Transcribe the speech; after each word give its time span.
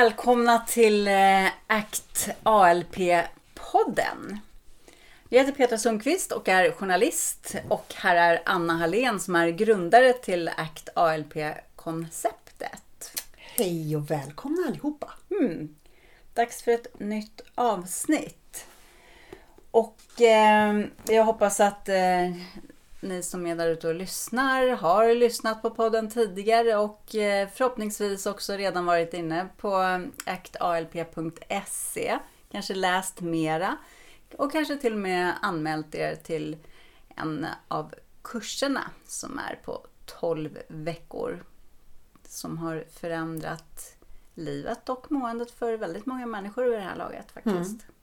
Välkomna 0.00 0.58
till 0.58 1.08
eh, 1.08 1.46
ACT 1.66 2.28
ALP-podden. 2.42 4.38
Jag 5.28 5.40
heter 5.40 5.52
Petra 5.52 5.78
Sundqvist 5.78 6.32
och 6.32 6.48
är 6.48 6.70
journalist 6.70 7.54
och 7.68 7.94
här 7.96 8.16
är 8.16 8.42
Anna 8.46 8.72
Hallén 8.72 9.20
som 9.20 9.36
är 9.36 9.48
grundare 9.48 10.12
till 10.12 10.48
ACT 10.48 10.88
ALP-konceptet. 10.94 13.22
Hej 13.36 13.96
och 13.96 14.10
välkomna 14.10 14.68
allihopa! 14.68 15.10
Mm. 15.30 15.74
Dags 16.34 16.62
för 16.62 16.72
ett 16.72 17.00
nytt 17.00 17.40
avsnitt. 17.54 18.66
Och 19.70 20.20
eh, 20.20 20.80
jag 21.08 21.24
hoppas 21.24 21.60
att 21.60 21.88
eh, 21.88 22.30
ni 23.00 23.22
som 23.22 23.46
är 23.46 23.56
där 23.56 23.68
ute 23.68 23.88
och 23.88 23.94
lyssnar 23.94 24.68
har 24.68 25.14
lyssnat 25.14 25.62
på 25.62 25.70
podden 25.70 26.10
tidigare 26.10 26.76
och 26.76 27.14
eh, 27.14 27.48
förhoppningsvis 27.48 28.26
också 28.26 28.52
redan 28.52 28.86
varit 28.86 29.14
inne 29.14 29.48
på 29.56 30.00
actalp.se. 30.26 32.18
Kanske 32.50 32.74
läst 32.74 33.20
mera 33.20 33.76
och 34.36 34.52
kanske 34.52 34.76
till 34.76 34.92
och 34.92 34.98
med 34.98 35.34
anmält 35.42 35.94
er 35.94 36.14
till 36.14 36.56
en 37.16 37.46
av 37.68 37.94
kurserna 38.22 38.90
som 39.06 39.38
är 39.38 39.60
på 39.64 39.86
12 40.06 40.58
veckor. 40.68 41.44
Som 42.28 42.58
har 42.58 42.84
förändrat 42.90 43.96
livet 44.34 44.88
och 44.88 45.12
måendet 45.12 45.50
för 45.50 45.76
väldigt 45.76 46.06
många 46.06 46.26
människor 46.26 46.64
vid 46.64 46.72
det 46.72 46.80
här 46.84 46.96
laget 46.96 47.30
faktiskt. 47.30 47.82
Mm. 47.82 47.94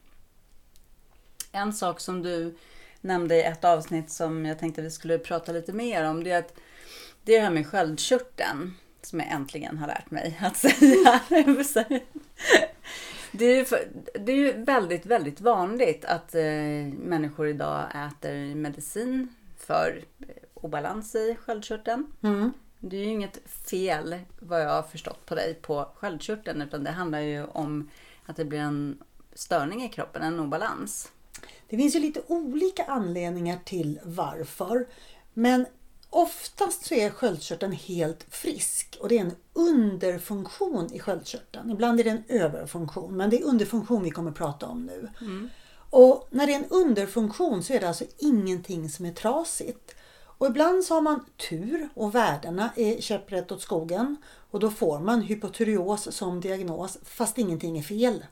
En 1.52 1.74
sak 1.74 2.00
som 2.00 2.24
du 2.24 2.56
nämnde 3.08 3.36
i 3.36 3.44
ett 3.44 3.64
avsnitt 3.64 4.12
som 4.12 4.46
jag 4.46 4.60
tänkte 4.60 4.82
vi 4.82 4.92
skulle 4.92 5.18
prata 5.18 5.52
lite 5.52 5.74
mer 5.74 6.04
om. 6.04 6.24
Det 6.24 6.32
är 6.32 6.40
att 6.40 6.54
det 7.24 7.36
är 7.36 7.40
det 7.40 7.44
här 7.44 7.54
med 7.54 7.68
sköldkörteln 7.68 8.74
som 9.02 9.20
jag 9.20 9.32
äntligen 9.32 9.78
har 9.78 9.88
lärt 9.88 10.12
mig 10.12 10.40
att 10.42 10.58
säga. 10.58 11.22
Det 13.32 13.46
är, 13.46 13.56
ju, 13.56 13.66
det 14.14 14.32
är 14.32 14.36
ju 14.36 14.64
väldigt, 14.64 15.06
väldigt 15.06 15.42
vanligt 15.42 16.06
att 16.06 16.36
eh, 16.36 16.42
människor 17.04 17.48
idag 17.48 17.86
äter 17.96 18.56
medicin 18.56 19.36
för 19.58 20.04
obalans 20.54 21.16
i 21.16 21.38
sköldkörteln. 21.46 22.08
Mm. 22.24 22.54
Det 22.80 22.98
är 22.98 23.00
ju 23.02 23.12
inget 23.12 23.40
fel, 23.70 24.20
vad 24.40 24.62
jag 24.62 24.70
har 24.70 24.84
förstått 24.84 25.26
på 25.26 25.36
dig, 25.36 25.54
på 25.54 25.90
sköldkörteln. 25.96 26.62
Utan 26.62 26.84
det 26.84 26.92
handlar 26.92 27.20
ju 27.20 27.46
om 27.46 27.90
att 28.26 28.36
det 28.36 28.46
blir 28.46 28.60
en 28.60 29.04
störning 29.34 29.84
i 29.84 29.90
kroppen, 29.90 30.22
en 30.22 30.40
obalans. 30.40 31.12
Det 31.70 31.78
finns 31.78 31.96
ju 31.96 32.00
lite 32.00 32.22
olika 32.28 32.84
anledningar 32.84 33.60
till 33.66 34.00
varför. 34.04 34.88
Men 35.34 35.66
oftast 36.10 36.86
så 36.86 36.94
är 36.94 37.10
sköldkörteln 37.10 37.72
helt 37.72 38.26
frisk 38.30 38.98
och 39.02 39.10
det 39.10 39.18
är 39.18 39.22
en 39.22 39.36
underfunktion 39.54 40.94
i 40.94 41.00
sköldkörteln. 41.00 41.72
Ibland 41.72 42.00
är 42.00 42.04
det 42.04 42.10
en 42.10 42.24
överfunktion 42.28 43.18
men 43.18 43.30
det 43.30 43.40
är 43.40 43.44
underfunktion 43.44 44.04
vi 44.04 44.12
kommer 44.12 44.32
att 44.32 44.38
prata 44.38 44.66
om 44.66 44.86
nu. 44.86 45.10
Mm. 45.22 45.50
Och 45.90 46.28
när 46.32 46.48
det 46.48 46.54
är 46.54 46.58
en 46.58 46.70
underfunktion 46.70 47.64
så 47.64 47.74
är 47.74 47.80
det 47.80 47.88
alltså 47.88 48.06
ingenting 48.18 48.90
som 48.90 49.06
är 49.06 49.14
trasigt. 49.14 49.96
Och 50.38 50.48
ibland 50.48 50.84
så 50.84 50.94
har 50.94 51.02
man 51.02 51.26
tur 51.50 51.90
och 51.94 52.16
värdena 52.16 52.70
är 52.76 53.02
käpprätt 53.02 53.52
åt 53.52 53.62
skogen 53.62 54.18
och 54.52 54.60
då 54.60 54.72
får 54.72 55.00
man 55.00 55.22
hypotyreos 55.22 56.16
som 56.16 56.42
diagnos 56.42 56.98
fast 57.04 57.38
ingenting 57.38 57.78
är 57.78 57.84
fel. 57.84 58.24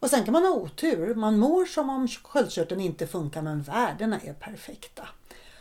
Och 0.00 0.10
sen 0.10 0.24
kan 0.24 0.32
man 0.32 0.42
ha 0.42 0.50
otur. 0.50 1.14
Man 1.14 1.38
mår 1.38 1.64
som 1.64 1.90
om 1.90 2.08
sköldkörteln 2.08 2.80
inte 2.80 3.06
funkar 3.06 3.42
men 3.42 3.62
värdena 3.62 4.20
är 4.20 4.32
perfekta. 4.32 5.08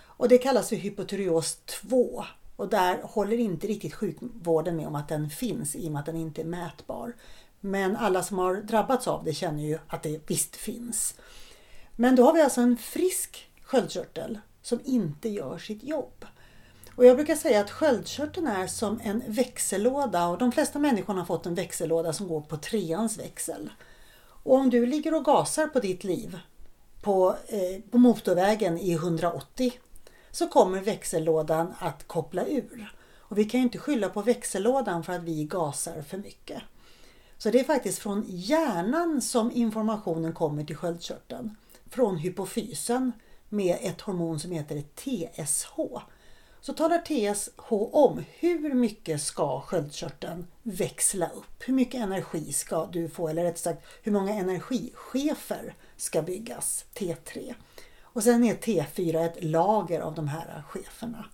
Och 0.02 0.30
det 0.30 0.38
kallas 0.38 0.70
för 0.70 0.76
hypotyreos 0.76 1.56
2. 1.56 2.26
Och 2.56 2.70
där 2.70 3.00
håller 3.04 3.38
inte 3.38 3.68
riktigt 3.68 3.94
sjukvården 3.94 4.76
med 4.76 4.88
om 4.88 4.96
att 4.96 5.08
den 5.08 5.30
finns 5.30 5.76
i 5.76 5.88
och 5.88 5.92
med 5.92 6.00
att 6.00 6.06
den 6.06 6.16
inte 6.16 6.42
är 6.42 6.46
mätbar. 6.46 7.14
Men 7.60 7.96
alla 7.96 8.24
som 8.24 8.40
har 8.40 8.56
drabbats 8.56 9.08
av 9.08 9.24
det 9.24 9.34
känner 9.34 9.64
ju 9.64 9.80
att 9.88 10.04
det 10.04 10.30
visst 10.30 10.56
finns. 10.56 11.16
Men 11.96 12.16
då 12.16 12.24
har 12.24 12.34
vi 12.34 12.42
alltså 12.42 12.62
en 12.62 12.78
frisk 12.78 13.50
sköldkörtel 13.62 14.40
som 14.62 14.80
inte 14.84 15.30
gör 15.30 15.58
sitt 15.58 15.84
jobb. 15.84 16.26
Och 16.96 17.06
jag 17.06 17.16
brukar 17.16 17.36
säga 17.36 17.62
att 17.62 17.72
sköldkörteln 17.72 18.48
är 18.48 18.68
som 18.68 19.00
en 19.04 19.24
växellåda 19.28 20.28
och 20.28 20.38
de 20.38 20.52
flesta 20.52 20.80
människor 20.80 21.14
har 21.14 21.26
fått 21.26 21.46
en 21.46 21.56
växellåda 21.56 22.14
som 22.14 22.28
går 22.28 22.42
på 22.42 22.58
treans 22.58 23.20
växel. 23.20 23.70
Och 24.44 24.56
om 24.56 24.70
du 24.70 24.86
ligger 24.86 25.14
och 25.14 25.26
gasar 25.26 25.68
på 25.68 25.80
ditt 25.80 26.04
liv 26.04 26.40
på, 27.02 27.36
eh, 27.48 27.82
på 27.92 27.98
motorvägen 27.98 28.78
i 28.78 28.94
180 28.94 29.74
så 30.32 30.48
kommer 30.48 30.82
växellådan 30.82 31.74
att 31.80 32.08
koppla 32.08 32.46
ur. 32.46 32.94
Och 33.18 33.38
vi 33.38 33.46
kan 33.46 33.60
ju 33.60 33.64
inte 33.64 33.78
skylla 33.78 34.10
på 34.10 34.22
växellådan 34.22 35.04
för 35.04 35.14
att 35.14 35.24
vi 35.24 35.44
gasar 35.44 36.02
för 36.02 36.18
mycket. 36.18 36.62
Så 37.38 37.50
det 37.50 37.60
är 37.60 37.64
faktiskt 37.64 38.00
från 38.00 38.26
hjärnan 38.28 39.22
som 39.22 39.52
informationen 39.52 40.34
kommer 40.34 40.64
till 40.64 40.76
sköldkörteln. 40.76 41.56
Från 41.90 42.18
hypofysen 42.18 43.12
med 43.50 43.78
ett 43.82 44.02
hormon 44.02 44.40
som 44.40 44.52
heter 44.52 44.82
TSH 44.82 45.80
så 46.62 46.74
talar 46.74 46.98
TSH 46.98 47.74
om 47.92 48.24
hur 48.40 48.74
mycket 48.74 49.22
ska 49.22 49.62
sköldkörteln 49.62 50.48
växla 50.64 51.30
upp? 51.30 51.64
Hur 51.66 51.74
mycket 51.74 52.02
energi 52.02 52.54
ska 52.54 52.86
du 52.86 53.10
få? 53.10 53.28
Eller 53.28 53.44
rätt 53.44 53.60
sagt, 53.60 53.86
hur 54.04 54.12
många 54.12 54.34
energichefer 54.34 55.76
ska 55.98 56.22
byggas? 56.22 56.86
T3. 56.94 57.54
Och 58.02 58.24
sen 58.24 58.44
är 58.44 58.56
T4 58.56 59.26
ett 59.26 59.44
lager 59.44 60.00
av 60.00 60.16
de 60.16 60.28
här 60.28 60.64
cheferna. 60.70 61.26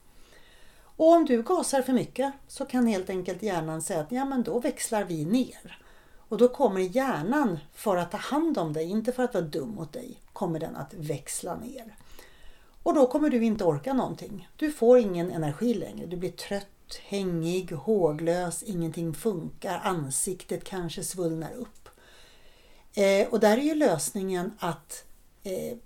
Och 0.97 1.11
om 1.11 1.25
du 1.25 1.43
gasar 1.43 1.81
för 1.81 1.93
mycket 1.93 2.33
så 2.47 2.65
kan 2.65 2.87
helt 2.87 3.09
enkelt 3.09 3.43
hjärnan 3.43 3.81
säga 3.81 4.01
att 4.01 4.11
ja, 4.11 4.25
men 4.25 4.43
då 4.43 4.59
växlar 4.59 5.03
vi 5.03 5.25
ner. 5.25 5.79
Och 6.29 6.37
då 6.37 6.47
kommer 6.47 6.81
hjärnan 6.81 7.59
för 7.73 7.97
att 7.97 8.11
ta 8.11 8.17
hand 8.17 8.57
om 8.57 8.73
dig, 8.73 8.89
inte 8.89 9.11
för 9.11 9.23
att 9.23 9.33
vara 9.33 9.45
dum 9.45 9.69
mot 9.69 9.93
dig, 9.93 10.19
kommer 10.33 10.59
den 10.59 10.75
att 10.75 10.93
växla 10.93 11.55
ner. 11.55 11.95
Och 12.85 12.93
då 12.93 13.07
kommer 13.07 13.29
du 13.29 13.43
inte 13.43 13.63
orka 13.63 13.93
någonting. 13.93 14.49
Du 14.55 14.71
får 14.71 14.97
ingen 14.99 15.31
energi 15.31 15.73
längre. 15.73 16.05
Du 16.05 16.17
blir 16.17 16.31
trött, 16.31 16.99
hängig, 17.03 17.71
håglös, 17.71 18.63
ingenting 18.63 19.13
funkar, 19.13 19.81
ansiktet 19.83 20.63
kanske 20.63 21.03
svullnar 21.03 21.53
upp. 21.53 21.89
Eh, 22.93 23.27
och 23.27 23.39
där 23.39 23.57
är 23.57 23.61
ju 23.61 23.75
lösningen 23.75 24.51
att 24.59 25.03
eh, 25.43 25.77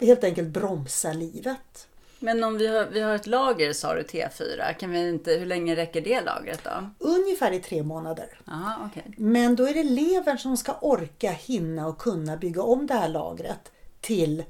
helt 0.00 0.24
enkelt 0.24 0.48
bromsa 0.48 1.12
livet. 1.12 1.88
Men 2.18 2.44
om 2.44 2.58
vi 2.58 2.66
har, 2.66 2.86
vi 2.86 3.00
har 3.00 3.14
ett 3.14 3.26
lager 3.26 3.72
sa 3.72 3.94
du 3.94 4.02
T4, 4.02 4.72
kan 4.72 4.90
vi 4.90 5.08
inte, 5.08 5.32
hur 5.32 5.46
länge 5.46 5.76
räcker 5.76 6.00
det 6.00 6.20
lagret 6.20 6.60
då? 6.64 6.90
Ungefär 6.98 7.52
i 7.52 7.60
tre 7.60 7.82
månader. 7.82 8.40
Aha, 8.48 8.86
okay. 8.86 9.02
Men 9.16 9.56
då 9.56 9.68
är 9.68 9.74
det 9.74 9.84
levern 9.84 10.38
som 10.38 10.56
ska 10.56 10.74
orka, 10.80 11.30
hinna 11.30 11.88
och 11.88 11.98
kunna 11.98 12.36
bygga 12.36 12.62
om 12.62 12.86
det 12.86 12.94
här 12.94 13.08
lagret 13.08 13.72
till 14.00 14.44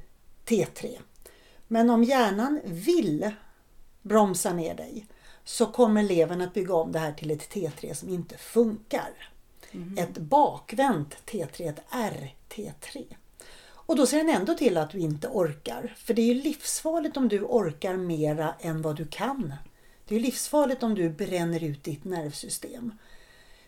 T3. 0.47 0.99
Men 1.69 1.91
om 1.91 2.05
hjärnan 2.05 2.61
vill 2.65 3.31
bromsa 4.03 4.53
ner 4.53 4.75
dig 4.75 5.07
så 5.45 5.67
kommer 5.67 6.03
levern 6.03 6.41
att 6.41 6.55
bygga 6.55 6.75
om 6.75 6.93
det 6.93 6.99
här 6.99 7.13
till 7.13 7.31
ett 7.31 7.55
T3 7.55 7.95
som 7.95 8.09
inte 8.09 8.39
funkar. 8.39 9.31
Mm. 9.73 9.99
Ett 9.99 10.19
bakvänt 10.19 11.17
T3, 11.27 11.69
ett 11.69 11.83
RT3. 11.91 13.05
Och 13.89 13.97
då 13.97 14.07
ser 14.07 14.19
den 14.19 14.29
ändå 14.29 14.55
till 14.55 14.77
att 14.77 14.91
du 14.91 14.99
inte 14.99 15.29
orkar. 15.29 15.95
För 15.99 16.15
det 16.15 16.23
är 16.23 16.35
ju 16.35 16.43
livsfarligt 16.43 17.17
om 17.17 17.29
du 17.29 17.43
orkar 17.43 17.97
mera 17.97 18.55
än 18.61 18.83
vad 18.83 18.97
du 18.97 19.07
kan. 19.07 19.55
Det 20.05 20.17
är 20.17 20.21
livsfarligt 20.21 20.83
om 20.83 20.95
du 20.95 21.11
bränner 21.11 21.65
ut 21.65 21.85
ditt 21.85 22.05
nervsystem. 22.05 22.93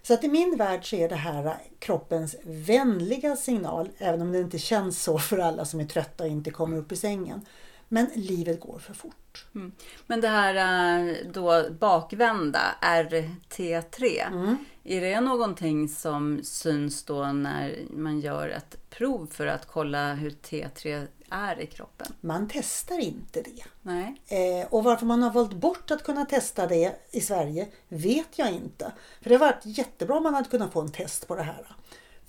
Så 0.03 0.15
att 0.15 0.25
i 0.25 0.29
min 0.29 0.57
värld 0.57 0.91
så 0.91 0.97
är 0.97 1.09
det 1.09 1.17
här 1.17 1.57
kroppens 1.79 2.37
vänliga 2.43 3.37
signal, 3.37 3.89
även 3.99 4.23
om 4.23 4.33
det 4.33 4.41
inte 4.41 4.59
känns 4.59 5.03
så 5.03 5.19
för 5.19 5.39
alla 5.39 5.65
som 5.65 5.81
är 5.81 5.85
trötta 5.85 6.25
och 6.25 6.31
inte 6.31 6.51
kommer 6.51 6.77
upp 6.77 6.93
i 6.93 6.97
sängen. 6.97 7.47
Men 7.93 8.07
livet 8.15 8.61
går 8.61 8.79
för 8.79 8.95
fort. 8.95 9.47
Mm. 9.55 9.73
Men 10.07 10.21
det 10.21 10.29
här 10.29 10.55
eh, 10.55 11.17
då 11.33 11.71
bakvända 11.71 12.61
RT3. 12.81 14.27
Mm. 14.27 14.57
Är 14.85 15.01
det 15.01 15.21
någonting 15.21 15.89
som 15.89 16.41
syns 16.45 17.05
då 17.05 17.25
när 17.25 17.79
man 17.91 18.21
gör 18.21 18.49
ett 18.49 18.91
prov 18.91 19.27
för 19.33 19.47
att 19.47 19.67
kolla 19.67 20.15
hur 20.15 20.31
T3 20.31 21.07
är 21.31 21.61
i 21.61 21.67
kroppen? 21.67 22.13
Man 22.21 22.49
testar 22.53 22.99
inte 22.99 23.43
det. 23.43 23.65
Nej. 23.83 24.21
Eh, 24.27 24.67
och 24.71 24.85
varför 24.85 25.07
man 25.07 25.23
har 25.23 25.31
valt 25.31 25.53
bort 25.53 25.91
att 25.91 26.05
kunna 26.05 26.25
testa 26.25 26.67
det 26.67 26.97
i 27.11 27.21
Sverige 27.21 27.69
vet 27.89 28.39
jag 28.39 28.53
inte. 28.53 28.93
För 29.23 29.29
det 29.29 29.35
har 29.37 29.47
varit 29.47 29.67
jättebra 29.67 30.17
om 30.17 30.23
man 30.23 30.35
hade 30.35 30.49
kunnat 30.49 30.73
få 30.73 30.81
en 30.81 30.93
test 30.93 31.29
på 31.29 31.37
det 31.37 31.43
här. 31.43 31.77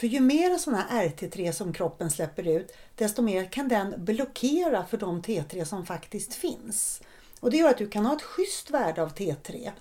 För 0.01 0.07
ju 0.07 0.19
mer 0.19 0.57
sådana 0.57 0.81
här 0.89 1.07
RT3 1.07 1.51
som 1.51 1.73
kroppen 1.73 2.11
släpper 2.11 2.47
ut, 2.47 2.71
desto 2.95 3.21
mer 3.21 3.45
kan 3.45 3.67
den 3.67 3.93
blockera 3.97 4.85
för 4.85 4.97
de 4.97 5.21
T3 5.21 5.63
som 5.63 5.85
faktiskt 5.85 6.33
finns. 6.33 7.01
Och 7.39 7.51
det 7.51 7.57
gör 7.57 7.69
att 7.69 7.77
du 7.77 7.89
kan 7.89 8.05
ha 8.05 8.15
ett 8.15 8.21
schysst 8.21 8.69
värde 8.69 9.01
av 9.01 9.13
T3, 9.13 9.71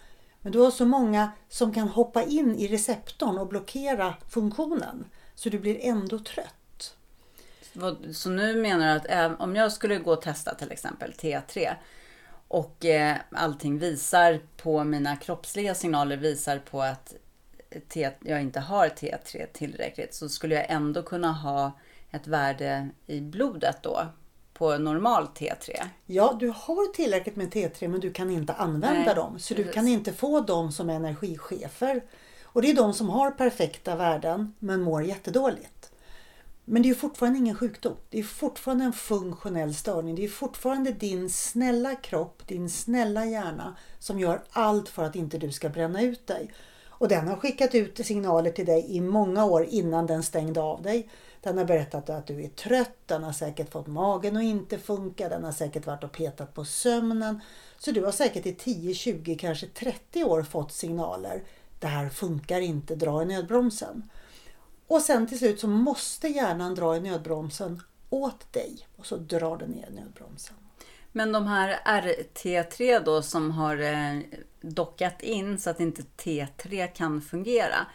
men 0.41 0.53
du 0.53 0.59
har 0.59 0.71
så 0.71 0.85
många 0.85 1.33
som 1.49 1.75
kan 1.75 1.89
hoppa 1.89 2.23
in 2.23 2.57
i 2.57 2.69
receptorn 2.69 3.39
och 3.39 3.47
blockera 3.47 4.15
funktionen, 4.31 5.05
så 5.35 5.49
du 5.49 5.59
blir 5.59 5.79
ändå 5.81 6.19
trött. 6.19 6.97
Så 8.13 8.31
nu 8.31 8.63
menar 8.63 9.01
du 9.01 9.11
att 9.11 9.41
om 9.41 9.57
jag 9.57 9.73
skulle 9.73 9.99
gå 9.99 10.13
och 10.13 10.23
testa 10.23 10.55
till 10.55 10.73
exempel 10.73 11.13
T3 11.13 11.75
och 12.49 12.85
eh, 12.85 13.17
allting 13.31 13.79
visar 13.79 14.41
på 14.57 14.85
mina 14.85 15.17
kroppsliga 15.17 15.75
signaler 15.75 16.17
visar 16.17 16.59
på 16.59 16.83
att 16.83 17.15
jag 18.21 18.43
inte 18.43 18.61
har 18.61 18.89
T3 18.89 19.47
tillräckligt 19.53 20.15
så 20.15 20.29
skulle 20.29 20.55
jag 20.55 20.67
ändå 20.69 21.03
kunna 21.03 21.33
ha 21.33 21.73
ett 22.11 22.27
värde 22.27 22.89
i 23.07 23.21
blodet 23.21 23.83
då 23.83 24.07
på 24.55 24.79
normal 24.79 25.27
T3. 25.35 25.77
Ja, 26.07 26.37
du 26.41 26.49
har 26.49 26.93
tillräckligt 26.93 27.37
med 27.37 27.53
T3 27.53 27.89
men 27.89 28.01
du 28.01 28.13
kan 28.13 28.31
inte 28.31 28.53
använda 28.53 29.05
Nej, 29.05 29.15
dem. 29.15 29.39
Så 29.39 29.55
du 29.55 29.63
precis. 29.63 29.75
kan 29.75 29.89
inte 29.89 30.13
få 30.13 30.41
dem 30.41 30.73
som 30.73 30.91
energichefer. 30.91 32.03
Och 32.45 32.63
det 32.63 32.71
är 32.71 32.75
de 32.75 32.95
som 32.95 33.09
har 33.09 33.31
perfekta 33.31 33.97
värden 33.97 34.55
men 34.59 34.81
mår 34.81 35.03
jättedåligt. 35.03 35.93
Men 36.65 36.83
det 36.83 36.91
är 36.91 36.95
fortfarande 36.95 37.39
ingen 37.39 37.57
sjukdom. 37.57 37.97
Det 38.09 38.19
är 38.19 38.23
fortfarande 38.23 38.85
en 38.85 38.93
funktionell 38.93 39.75
störning. 39.75 40.15
Det 40.15 40.25
är 40.25 40.29
fortfarande 40.29 40.93
din 40.93 41.31
snälla 41.31 41.95
kropp, 41.95 42.43
din 42.47 42.71
snälla 42.71 43.27
hjärna 43.27 43.77
som 43.99 44.19
gör 44.19 44.43
allt 44.51 44.89
för 44.89 45.05
att 45.05 45.17
inte 45.17 45.39
du 45.39 45.53
ska 45.53 45.69
bränna 45.69 46.03
ut 46.03 46.27
dig. 46.27 46.51
Och 47.01 47.09
den 47.09 47.29
har 47.29 47.37
skickat 47.37 47.75
ut 47.75 48.07
signaler 48.07 48.51
till 48.51 48.67
dig 48.67 48.87
i 48.89 49.01
många 49.01 49.45
år 49.45 49.65
innan 49.65 50.07
den 50.07 50.23
stängde 50.23 50.61
av 50.61 50.83
dig. 50.83 51.09
Den 51.41 51.59
har 51.59 51.65
berättat 51.65 52.11
att 52.11 52.27
du 52.27 52.45
är 52.45 52.49
trött, 52.49 52.97
den 53.07 53.23
har 53.23 53.33
säkert 53.33 53.71
fått 53.71 53.87
magen 53.87 54.37
att 54.37 54.43
inte 54.43 54.79
funka, 54.79 55.29
den 55.29 55.45
har 55.45 55.53
säkert 55.53 55.87
varit 55.87 56.05
och 56.05 56.13
petat 56.13 56.55
på 56.55 56.65
sömnen. 56.65 57.41
Så 57.79 57.91
du 57.93 58.05
har 58.05 58.13
säkert 58.13 58.47
i 58.47 58.55
10, 58.55 58.95
20, 58.95 59.35
kanske 59.35 59.67
30 59.67 60.25
år 60.25 60.43
fått 60.43 60.73
signaler. 60.73 61.43
Det 61.79 61.87
här 61.87 62.09
funkar 62.09 62.61
inte, 62.61 62.95
dra 62.95 63.23
i 63.23 63.27
nödbromsen. 63.27 64.11
Och 64.87 65.03
sen 65.03 65.27
till 65.27 65.39
slut 65.39 65.61
så 65.61 65.69
måste 65.69 66.29
hjärnan 66.29 66.75
dra 66.75 66.97
i 66.97 67.01
nödbromsen 67.01 67.83
åt 68.11 68.53
dig. 68.53 68.87
Och 68.97 69.07
så 69.07 69.17
drar 69.17 69.57
den 69.57 69.71
ner 69.71 69.91
nödbromsen. 69.91 70.57
Men 71.13 71.33
de 71.33 71.47
här 71.47 71.81
RT3 71.85 73.05
då 73.05 73.23
som 73.23 73.51
har 73.51 73.77
eh, 73.77 74.21
dockat 74.61 75.23
in 75.23 75.59
så 75.59 75.71
att 75.71 75.81
inte 75.81 76.03
T3 76.03 76.87
kan 76.87 77.23
fungera. 77.23 77.87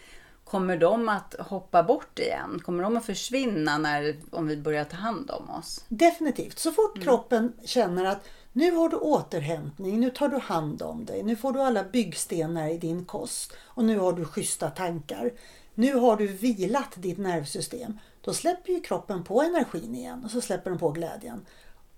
Kommer 0.43 0.77
de 0.77 1.09
att 1.09 1.35
hoppa 1.39 1.83
bort 1.83 2.19
igen? 2.19 2.61
Kommer 2.65 2.83
de 2.83 2.97
att 2.97 3.05
försvinna 3.05 3.77
när, 3.77 4.15
om 4.31 4.47
vi 4.47 4.57
börjar 4.57 4.83
ta 4.83 4.97
hand 4.97 5.31
om 5.31 5.49
oss? 5.49 5.85
Definitivt. 5.89 6.59
Så 6.59 6.71
fort 6.71 7.01
kroppen 7.03 7.53
känner 7.65 8.05
att 8.05 8.29
nu 8.53 8.71
har 8.71 8.89
du 8.89 8.97
återhämtning, 8.97 9.99
nu 9.99 10.09
tar 10.09 10.29
du 10.29 10.37
hand 10.37 10.81
om 10.81 11.05
dig, 11.05 11.23
nu 11.23 11.35
får 11.35 11.51
du 11.51 11.61
alla 11.61 11.83
byggstenar 11.83 12.69
i 12.69 12.77
din 12.77 13.05
kost 13.05 13.53
och 13.63 13.83
nu 13.83 13.97
har 13.99 14.13
du 14.13 14.25
schyssta 14.25 14.69
tankar. 14.69 15.31
Nu 15.73 15.95
har 15.95 16.17
du 16.17 16.27
vilat 16.27 16.93
ditt 16.95 17.17
nervsystem. 17.17 17.99
Då 18.21 18.33
släpper 18.33 18.73
ju 18.73 18.79
kroppen 18.79 19.23
på 19.23 19.41
energin 19.41 19.95
igen 19.95 20.23
och 20.25 20.31
så 20.31 20.41
släpper 20.41 20.69
den 20.69 20.79
på 20.79 20.91
glädjen. 20.91 21.45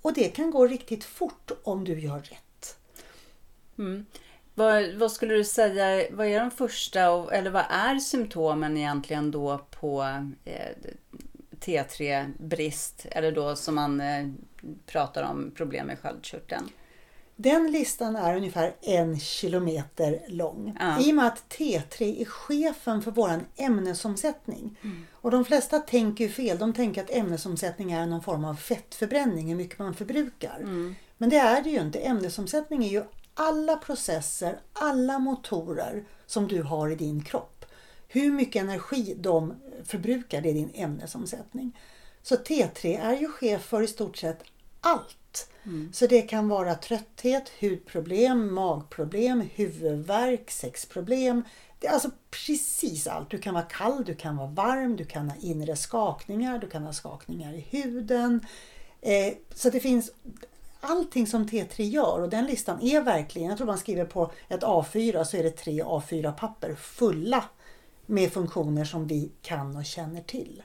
Och 0.07 0.13
det 0.13 0.29
kan 0.29 0.51
gå 0.51 0.67
riktigt 0.67 1.03
fort 1.03 1.51
om 1.63 1.83
du 1.83 1.99
gör 1.99 2.19
rätt. 2.19 2.77
Vad, 4.53 4.93
vad 4.95 5.11
skulle 5.11 5.33
du 5.33 5.43
säga, 5.43 6.05
vad 6.11 6.27
är 6.27 6.39
de 6.39 6.51
första, 6.51 7.11
och- 7.11 7.33
eller 7.33 7.49
vad 7.51 7.65
är 7.69 7.99
symptomen 7.99 8.77
egentligen 8.77 9.31
då 9.31 9.65
på 9.79 10.01
eh, 10.45 10.75
T3-brist? 11.59 13.05
Eller 13.11 13.31
då 13.31 13.55
som 13.55 13.75
man 13.75 14.01
eh, 14.01 14.27
pratar 14.85 15.23
om 15.23 15.51
problem 15.55 15.87
med 15.87 15.99
sköldkörteln. 15.99 16.69
Den 17.35 17.71
listan 17.71 18.15
är 18.15 18.35
ungefär 18.35 18.75
en 18.81 19.19
kilometer 19.19 20.19
lång. 20.27 20.77
Ja. 20.79 20.99
I 21.01 21.11
och 21.11 21.15
med 21.15 21.27
att 21.27 21.43
T3 21.57 22.21
är 22.21 22.25
chefen 22.25 23.01
för 23.01 23.11
våran 23.11 23.41
ämnesomsättning. 23.55 24.77
Och 25.27 25.31
de 25.31 25.45
flesta 25.45 25.79
tänker 25.79 26.23
ju 26.23 26.29
fel. 26.29 26.57
De 26.57 26.73
tänker 26.73 27.03
att 27.03 27.09
ämnesomsättning 27.11 27.91
är 27.91 28.05
någon 28.05 28.21
form 28.21 28.45
av 28.45 28.55
fettförbränning, 28.55 29.47
hur 29.47 29.55
mycket 29.55 29.79
man 29.79 29.93
förbrukar. 29.93 30.59
Men 31.17 31.29
det 31.29 31.37
är 31.37 31.61
det 31.61 31.69
ju 31.69 31.81
inte. 31.81 31.99
Ämnesomsättning 31.99 32.85
är 32.85 32.89
ju 32.89 33.03
alla 33.33 33.75
processer, 33.75 34.59
alla 34.73 35.19
motorer 35.19 36.05
som 36.25 36.47
du 36.47 36.61
har 36.61 36.89
i 36.89 36.95
din 36.95 37.23
kropp. 37.23 37.65
Hur 38.07 38.31
mycket 38.31 38.61
energi 38.61 39.15
de 39.19 39.53
förbrukar, 39.83 40.41
det 40.41 40.49
är 40.49 40.53
din 40.53 40.71
ämnesomsättning. 40.73 41.79
Så 42.21 42.35
T3 42.35 42.99
är 43.01 43.15
ju 43.15 43.27
chef 43.27 43.61
för 43.61 43.81
i 43.81 43.87
stort 43.87 44.17
sett 44.17 44.43
allt. 44.81 45.17
Så 45.93 46.07
det 46.07 46.21
kan 46.21 46.47
vara 46.47 46.75
trötthet, 46.75 47.51
hudproblem, 47.61 48.53
magproblem, 48.53 49.49
huvudvärk, 49.55 50.51
sexproblem. 50.51 51.43
Det 51.79 51.87
är 51.87 51.91
alltså 51.91 52.11
precis 52.29 53.07
allt. 53.07 53.29
Du 53.29 53.37
kan 53.37 53.53
vara 53.53 53.63
kall, 53.63 54.03
du 54.05 54.15
kan 54.15 54.37
vara 54.37 54.47
varm, 54.47 54.95
du 54.95 55.05
kan 55.05 55.29
ha 55.29 55.37
inre 55.41 55.75
skakningar, 55.75 56.59
du 56.59 56.69
kan 56.69 56.83
ha 56.83 56.93
skakningar 56.93 57.53
i 57.53 57.65
huden. 57.69 58.45
Eh, 59.01 59.33
så 59.53 59.69
det 59.69 59.79
finns 59.79 60.11
allting 60.79 61.27
som 61.27 61.47
T3 61.47 61.81
gör 61.81 62.21
och 62.21 62.29
den 62.29 62.45
listan 62.45 62.81
är 62.81 63.01
verkligen, 63.01 63.49
jag 63.49 63.57
tror 63.57 63.67
man 63.67 63.77
skriver 63.77 64.05
på 64.05 64.31
ett 64.49 64.63
A4 64.63 65.23
så 65.23 65.37
är 65.37 65.43
det 65.43 65.51
tre 65.51 65.83
A4-papper 65.83 66.75
fulla 66.75 67.43
med 68.05 68.31
funktioner 68.31 68.85
som 68.85 69.07
vi 69.07 69.31
kan 69.41 69.75
och 69.75 69.85
känner 69.85 70.21
till. 70.21 70.63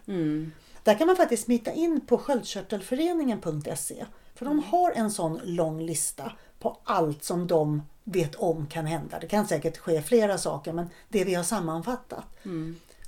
Där 0.83 0.99
kan 0.99 1.07
man 1.07 1.17
faktiskt 1.17 1.45
smita 1.45 1.73
in 1.73 2.01
på 2.01 2.19
sköldkörtelföreningen.se 2.19 4.05
för 4.43 4.51
de 4.51 4.59
har 4.59 4.93
en 4.93 5.11
sån 5.11 5.41
lång 5.45 5.81
lista 5.83 6.33
på 6.59 6.79
allt 6.85 7.25
som 7.25 7.47
de 7.47 7.83
vet 8.05 8.35
om 8.35 8.67
kan 8.67 8.87
hända. 8.87 9.19
Det 9.21 9.27
kan 9.27 9.47
säkert 9.49 9.77
ske 9.77 10.03
flera 10.03 10.39
saker 10.39 10.73
men 10.73 10.87
det 11.09 11.25
vi 11.25 11.35
har 11.35 11.45
sammanfattat. 11.45 12.25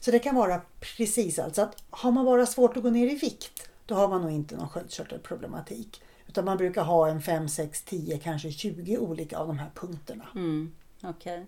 Så 0.00 0.10
det 0.10 0.18
kan 0.18 0.34
vara 0.34 0.60
precis 0.80 1.38
allt. 1.38 1.54
Så 1.54 1.62
att 1.62 1.82
har 1.90 2.12
man 2.12 2.24
bara 2.24 2.46
svårt 2.46 2.76
att 2.76 2.82
gå 2.82 2.90
ner 2.90 3.06
i 3.10 3.14
vikt 3.14 3.68
då 3.86 3.94
har 3.94 4.08
man 4.08 4.22
nog 4.22 4.30
inte 4.30 4.56
någon 4.56 4.68
sköldkörtelproblematik. 4.68 6.02
Utan 6.26 6.44
man 6.44 6.56
brukar 6.56 6.84
ha 6.84 7.08
en 7.08 7.22
5, 7.22 7.48
6, 7.48 7.82
10, 7.82 8.18
kanske 8.18 8.50
20 8.50 8.98
olika 8.98 9.38
av 9.38 9.46
de 9.46 9.58
här 9.58 9.70
punkterna. 9.74 10.26
Okej. 11.02 11.46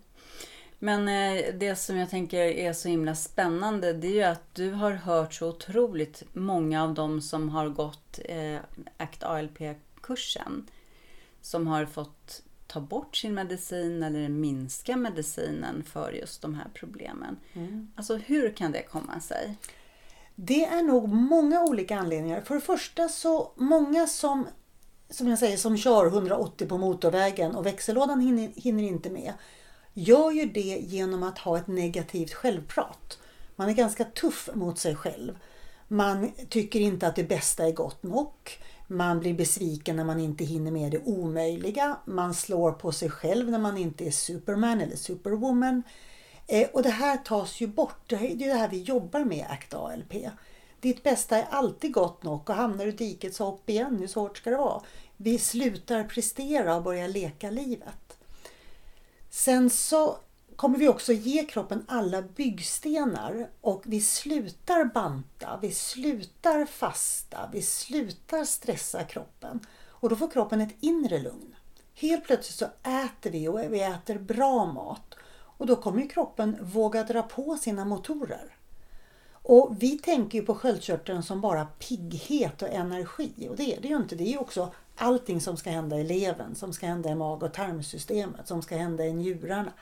Men 0.86 1.08
eh, 1.08 1.54
det 1.54 1.76
som 1.76 1.96
jag 1.96 2.10
tänker 2.10 2.38
är 2.38 2.72
så 2.72 2.88
himla 2.88 3.14
spännande 3.14 3.92
det 3.92 4.06
är 4.06 4.12
ju 4.12 4.22
att 4.22 4.54
du 4.54 4.70
har 4.70 4.90
hört 4.92 5.34
så 5.34 5.48
otroligt 5.48 6.22
många 6.32 6.82
av 6.82 6.94
dem 6.94 7.20
som 7.20 7.48
har 7.48 7.68
gått 7.68 8.18
eh, 8.24 8.56
ACT 8.96 9.22
ALP-kursen. 9.22 10.66
Som 11.40 11.66
har 11.66 11.86
fått 11.86 12.42
ta 12.66 12.80
bort 12.80 13.16
sin 13.16 13.34
medicin 13.34 14.02
eller 14.02 14.28
minska 14.28 14.96
medicinen 14.96 15.82
för 15.82 16.12
just 16.12 16.42
de 16.42 16.54
här 16.54 16.66
problemen. 16.74 17.36
Alltså 17.94 18.16
hur 18.16 18.50
kan 18.50 18.72
det 18.72 18.82
komma 18.82 19.20
sig? 19.20 19.56
Det 20.34 20.64
är 20.64 20.82
nog 20.82 21.08
många 21.08 21.62
olika 21.62 21.98
anledningar. 21.98 22.40
För 22.40 22.54
det 22.54 22.60
första 22.60 23.08
så 23.08 23.52
många 23.56 24.06
som, 24.06 24.46
som 25.10 25.28
jag 25.28 25.38
säger, 25.38 25.56
som 25.56 25.76
kör 25.76 26.06
180 26.06 26.68
på 26.68 26.78
motorvägen 26.78 27.54
och 27.54 27.66
växellådan 27.66 28.20
hinner, 28.20 28.52
hinner 28.56 28.82
inte 28.82 29.10
med. 29.10 29.32
Gör 29.98 30.30
ju 30.30 30.46
det 30.46 30.78
genom 30.80 31.22
att 31.22 31.38
ha 31.38 31.58
ett 31.58 31.66
negativt 31.66 32.32
självprat. 32.32 33.18
Man 33.56 33.68
är 33.68 33.72
ganska 33.72 34.04
tuff 34.04 34.48
mot 34.54 34.78
sig 34.78 34.96
själv. 34.96 35.38
Man 35.88 36.32
tycker 36.48 36.80
inte 36.80 37.06
att 37.06 37.16
det 37.16 37.24
bästa 37.24 37.66
är 37.66 37.72
gott 37.72 38.02
nog. 38.02 38.32
Man 38.86 39.20
blir 39.20 39.34
besviken 39.34 39.96
när 39.96 40.04
man 40.04 40.20
inte 40.20 40.44
hinner 40.44 40.70
med 40.70 40.92
det 40.92 40.98
omöjliga. 41.04 41.96
Man 42.04 42.34
slår 42.34 42.72
på 42.72 42.92
sig 42.92 43.10
själv 43.10 43.50
när 43.50 43.58
man 43.58 43.78
inte 43.78 44.06
är 44.06 44.10
superman 44.10 44.80
eller 44.80 44.96
superwoman. 44.96 45.82
Eh, 46.46 46.68
och 46.72 46.82
det 46.82 46.90
här 46.90 47.16
tas 47.16 47.60
ju 47.60 47.66
bort. 47.66 48.00
Det 48.06 48.16
är 48.16 48.20
ju 48.20 48.44
är 48.44 48.54
det 48.54 48.60
här 48.60 48.68
vi 48.68 48.82
jobbar 48.82 49.24
med, 49.24 49.46
ACT 49.50 49.74
ALP. 49.74 50.14
Ditt 50.80 51.02
bästa 51.02 51.36
är 51.36 51.46
alltid 51.50 51.92
gott 51.92 52.22
nog 52.22 52.50
och 52.50 52.56
hamnar 52.56 52.84
du 52.84 52.90
i 52.90 52.94
diket 52.94 53.34
så 53.34 53.44
hopp 53.44 53.70
igen. 53.70 53.96
Hur 53.98 54.06
svårt 54.06 54.38
ska 54.38 54.50
det 54.50 54.56
vara? 54.56 54.82
Vi 55.16 55.38
slutar 55.38 56.04
prestera 56.04 56.76
och 56.76 56.82
börjar 56.82 57.08
leka 57.08 57.50
livet. 57.50 58.05
Sen 59.36 59.70
så 59.70 60.18
kommer 60.56 60.78
vi 60.78 60.88
också 60.88 61.12
ge 61.12 61.44
kroppen 61.44 61.84
alla 61.88 62.22
byggstenar 62.22 63.50
och 63.60 63.82
vi 63.86 64.00
slutar 64.00 64.84
banta, 64.84 65.58
vi 65.62 65.72
slutar 65.72 66.66
fasta, 66.66 67.50
vi 67.52 67.62
slutar 67.62 68.44
stressa 68.44 69.04
kroppen. 69.04 69.60
Och 69.88 70.08
då 70.08 70.16
får 70.16 70.30
kroppen 70.30 70.60
ett 70.60 70.74
inre 70.80 71.18
lugn. 71.18 71.54
Helt 71.94 72.24
plötsligt 72.24 72.58
så 72.58 72.64
äter 72.88 73.30
vi 73.30 73.48
och 73.48 73.60
vi 73.60 73.82
äter 73.82 74.18
bra 74.18 74.72
mat. 74.72 75.14
Och 75.28 75.66
då 75.66 75.76
kommer 75.76 76.08
kroppen 76.08 76.56
våga 76.60 77.04
dra 77.04 77.22
på 77.22 77.56
sina 77.56 77.84
motorer. 77.84 78.56
Och 79.32 79.76
vi 79.78 79.98
tänker 79.98 80.38
ju 80.38 80.44
på 80.44 80.54
sköldkörteln 80.54 81.22
som 81.22 81.40
bara 81.40 81.66
pigghet 81.66 82.62
och 82.62 82.68
energi. 82.68 83.48
Och 83.50 83.56
det 83.56 83.76
är 83.76 83.80
det 83.80 83.88
ju 83.88 83.96
inte. 83.96 84.14
Det 84.14 84.24
är 84.24 84.32
ju 84.32 84.38
också 84.38 84.72
allting 84.96 85.40
som 85.40 85.56
ska 85.56 85.70
hända 85.70 85.98
i 85.98 86.04
levern, 86.04 86.54
som 86.54 86.72
ska 86.72 86.86
hända 86.86 87.10
i 87.10 87.14
mag 87.14 87.42
och 87.42 87.54
tarmsystemet, 87.54 88.48
som 88.48 88.62
ska 88.62 88.76
hända 88.76 89.06
i 89.06 89.12
njurarna. 89.12 89.72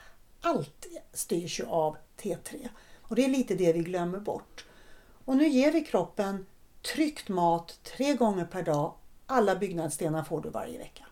Allt 0.41 0.85
styrs 1.13 1.59
ju 1.59 1.65
av 1.65 1.97
T3. 2.21 2.69
Och 3.01 3.15
det 3.15 3.25
är 3.25 3.29
lite 3.29 3.55
det 3.55 3.73
vi 3.73 3.79
glömmer 3.79 4.19
bort. 4.19 4.65
Och 5.25 5.37
nu 5.37 5.47
ger 5.47 5.71
vi 5.71 5.81
kroppen 5.81 6.45
tryckt 6.81 7.29
mat 7.29 7.79
tre 7.83 8.13
gånger 8.13 8.45
per 8.45 8.63
dag. 8.63 8.93
Alla 9.25 9.55
byggnadsstenar 9.55 10.23
får 10.23 10.41
du 10.41 10.49
varje 10.49 10.77
vecka. 10.77 11.05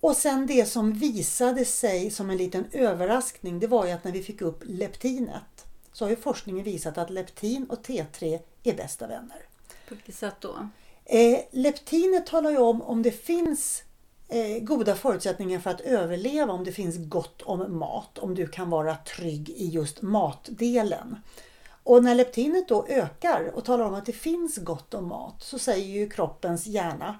Och 0.00 0.16
sen 0.16 0.46
det 0.46 0.66
som 0.66 0.92
visade 0.92 1.64
sig 1.64 2.10
som 2.10 2.30
en 2.30 2.36
liten 2.36 2.64
överraskning 2.72 3.60
det 3.60 3.66
var 3.66 3.86
ju 3.86 3.92
att 3.92 4.04
när 4.04 4.12
vi 4.12 4.22
fick 4.22 4.42
upp 4.42 4.62
leptinet 4.66 5.66
så 5.92 6.04
har 6.04 6.10
ju 6.10 6.16
forskningen 6.16 6.64
visat 6.64 6.98
att 6.98 7.10
leptin 7.10 7.66
och 7.70 7.86
T3 7.86 8.40
är 8.62 8.74
bästa 8.74 9.06
vänner. 9.06 9.46
På 9.88 9.94
vilket 9.94 10.14
sätt 10.14 10.34
då? 10.40 10.68
Eh, 11.04 11.38
leptinet 11.50 12.26
talar 12.26 12.50
ju 12.50 12.58
om 12.58 12.82
om 12.82 13.02
det 13.02 13.10
finns 13.10 13.82
eh, 14.28 14.62
goda 14.62 14.94
förutsättningar 14.94 15.60
för 15.60 15.70
att 15.70 15.80
överleva 15.80 16.52
om 16.52 16.64
det 16.64 16.72
finns 16.72 16.96
gott 17.08 17.42
om 17.42 17.78
mat, 17.78 18.18
om 18.18 18.34
du 18.34 18.46
kan 18.46 18.70
vara 18.70 18.96
trygg 18.96 19.50
i 19.50 19.68
just 19.68 20.02
matdelen. 20.02 21.16
Och 21.84 22.04
när 22.04 22.14
leptinet 22.14 22.68
då 22.68 22.86
ökar 22.86 23.50
och 23.54 23.64
talar 23.64 23.84
om 23.84 23.94
att 23.94 24.06
det 24.06 24.12
finns 24.12 24.56
gott 24.58 24.94
om 24.94 25.08
mat 25.08 25.42
så 25.42 25.58
säger 25.58 25.86
ju 25.86 26.10
kroppens 26.10 26.66
hjärna 26.66 27.18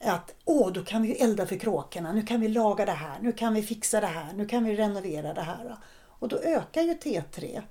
att 0.00 0.34
åh, 0.44 0.72
då 0.72 0.84
kan 0.84 1.02
vi 1.02 1.12
elda 1.12 1.46
för 1.46 1.56
kråkorna, 1.56 2.12
nu 2.12 2.22
kan 2.22 2.40
vi 2.40 2.48
laga 2.48 2.84
det 2.86 2.92
här, 2.92 3.18
nu 3.20 3.32
kan 3.32 3.54
vi 3.54 3.62
fixa 3.62 4.00
det 4.00 4.06
här, 4.06 4.32
nu 4.32 4.46
kan 4.46 4.64
vi 4.64 4.76
renovera 4.76 5.34
det 5.34 5.42
här. 5.42 5.76
Och 6.06 6.28
då 6.28 6.38
ökar 6.38 6.82
ju 6.82 6.94
T3, 6.94 7.62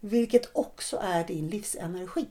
vilket 0.00 0.50
också 0.52 1.00
är 1.02 1.24
din 1.24 1.48
livsenergi. 1.48 2.26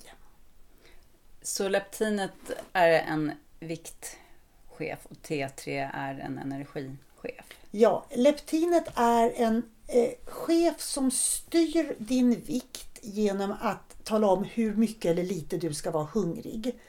Så 1.41 1.69
leptinet 1.69 2.31
är 2.73 2.89
en 2.89 3.31
viktchef 3.59 4.99
och 5.03 5.17
T3 5.23 5.89
är 5.93 6.19
en 6.19 6.37
energichef? 6.37 7.45
Ja, 7.71 8.05
leptinet 8.15 8.87
är 8.95 9.33
en 9.35 9.63
eh, 9.87 10.11
chef 10.25 10.81
som 10.81 11.11
styr 11.11 11.95
din 11.97 12.41
vikt 12.41 12.99
genom 13.01 13.55
att 13.61 14.03
tala 14.03 14.27
om 14.27 14.43
hur 14.43 14.75
mycket 14.75 15.11
eller 15.11 15.23
lite 15.23 15.57
du 15.57 15.73
ska 15.73 15.91
vara 15.91 16.07
hungrig. 16.13 16.79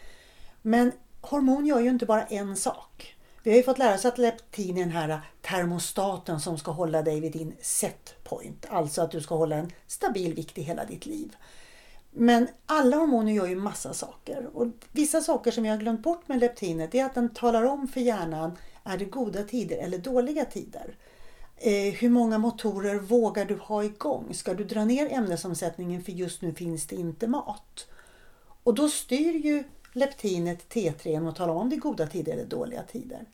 Men 0.62 0.92
hormon 1.20 1.66
gör 1.66 1.80
ju 1.80 1.88
inte 1.90 2.06
bara 2.06 2.26
en 2.26 2.56
sak. 2.56 3.16
Vi 3.42 3.50
har 3.50 3.56
ju 3.56 3.62
fått 3.62 3.78
lära 3.78 3.94
oss 3.94 4.04
att 4.04 4.18
leptin 4.18 4.76
är 4.76 4.80
den 4.80 4.90
här 4.90 5.20
termostaten 5.42 6.40
som 6.40 6.58
ska 6.58 6.70
hålla 6.70 7.02
dig 7.02 7.20
vid 7.20 7.32
din 7.32 7.56
set 7.60 8.14
point. 8.24 8.66
Alltså 8.70 9.02
att 9.02 9.10
du 9.10 9.20
ska 9.20 9.34
hålla 9.34 9.56
en 9.56 9.72
stabil 9.86 10.34
vikt 10.34 10.58
i 10.58 10.62
hela 10.62 10.84
ditt 10.84 11.06
liv. 11.06 11.36
Men 12.10 12.48
alla 12.66 12.96
hormoner 12.96 13.32
gör 13.32 13.46
ju 13.46 13.56
massa 13.56 13.94
saker. 13.94 14.48
Och 14.52 14.66
vissa 14.92 15.20
saker 15.20 15.50
som 15.50 15.64
jag 15.64 15.72
har 15.72 15.80
glömt 15.80 16.02
bort 16.02 16.28
med 16.28 16.40
leptinet 16.40 16.94
är 16.94 17.04
att 17.04 17.14
den 17.14 17.28
talar 17.28 17.64
om 17.64 17.88
för 17.88 18.00
hjärnan 18.00 18.56
är 18.84 18.98
det 18.98 19.04
goda 19.04 19.42
tider 19.42 19.76
eller 19.76 19.98
dåliga 19.98 20.44
tider. 20.44 20.96
Eh, 21.56 21.94
hur 21.94 22.08
många 22.08 22.38
motorer 22.38 22.98
vågar 22.98 23.44
du 23.44 23.56
ha 23.56 23.84
igång? 23.84 24.34
Ska 24.34 24.54
du 24.54 24.64
dra 24.64 24.84
ner 24.84 25.12
ämnesomsättningen 25.12 26.02
för 26.02 26.12
just 26.12 26.42
nu 26.42 26.54
finns 26.54 26.86
det 26.86 26.96
inte 26.96 27.28
mat? 27.28 27.86
Och 28.62 28.74
då 28.74 28.88
styr 28.88 29.34
ju 29.34 29.64
leptinet 29.92 30.74
T3 30.74 31.28
och 31.28 31.36
talar 31.36 31.54
om 31.54 31.70
det 31.70 31.76
är 31.76 31.80
goda 31.80 32.06
tider 32.06 32.32
eller 32.32 32.44
dåliga 32.44 32.82
tider. 32.82 33.26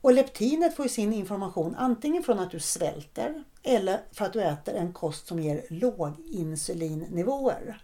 Och 0.00 0.12
leptinet 0.12 0.76
får 0.76 0.88
sin 0.88 1.12
information 1.12 1.74
antingen 1.78 2.22
från 2.22 2.38
att 2.38 2.50
du 2.50 2.60
svälter 2.60 3.44
eller 3.62 4.00
för 4.12 4.24
att 4.24 4.32
du 4.32 4.42
äter 4.42 4.74
en 4.74 4.92
kost 4.92 5.26
som 5.26 5.38
ger 5.38 5.62
låginsulinnivåer. 5.68 6.40
insulinnivåer 6.40 7.82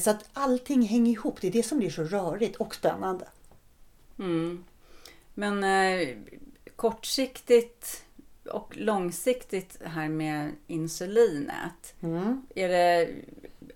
så 0.00 0.10
att 0.10 0.28
allting 0.32 0.82
hänger 0.82 1.12
ihop. 1.12 1.40
Det 1.40 1.46
är 1.46 1.52
det 1.52 1.62
som 1.62 1.78
blir 1.78 1.90
så 1.90 2.02
rörigt 2.02 2.56
och 2.56 2.74
spännande. 2.74 3.28
Mm. 4.18 4.64
Men 5.34 5.64
eh, 5.64 6.08
kortsiktigt 6.76 8.04
och 8.44 8.76
långsiktigt 8.76 9.78
här 9.84 10.08
med 10.08 10.50
insulinet. 10.66 11.94
Mm. 12.00 12.46
Är 12.54 12.68
det 12.68 13.10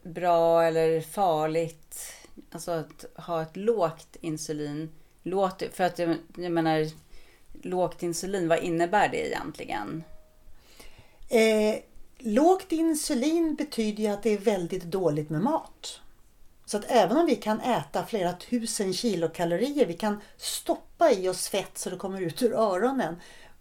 bra 0.03 0.63
eller 0.63 1.01
farligt 1.01 2.13
alltså 2.51 2.71
att 2.71 3.05
ha 3.15 3.43
ett 3.43 3.57
lågt 3.57 4.17
insulin? 4.21 4.91
Låt, 5.23 5.63
för 5.73 5.85
att 5.85 5.99
jag, 5.99 6.17
jag 6.37 6.53
menar, 6.53 6.87
lågt 7.63 8.03
insulin, 8.03 8.49
vad 8.49 8.59
innebär 8.59 9.09
det 9.09 9.27
egentligen? 9.29 10.05
Eh, 11.29 11.79
lågt 12.23 12.73
insulin 12.73 13.55
betyder 13.55 14.03
ju 14.03 14.09
att 14.09 14.23
det 14.23 14.31
är 14.31 14.39
väldigt 14.39 14.85
dåligt 14.85 15.31
med 15.31 15.41
mat. 15.41 16.01
Så 16.67 16.77
att 16.77 16.85
även 16.89 17.17
om 17.17 17.27
vi 17.27 17.37
kan 17.37 17.61
äta 17.61 18.07
flera 18.07 18.33
tusen 18.33 18.93
kilokalorier, 18.93 19.87
vi 19.87 19.95
kan 19.95 20.21
stoppa 20.37 21.13
i 21.13 21.29
oss 21.29 21.49
fett 21.49 21.79
så 21.79 21.91
det 21.91 21.97
kommer 21.97 22.21
ut 22.21 22.43
ur 22.43 22.53
öronen. 22.55 23.17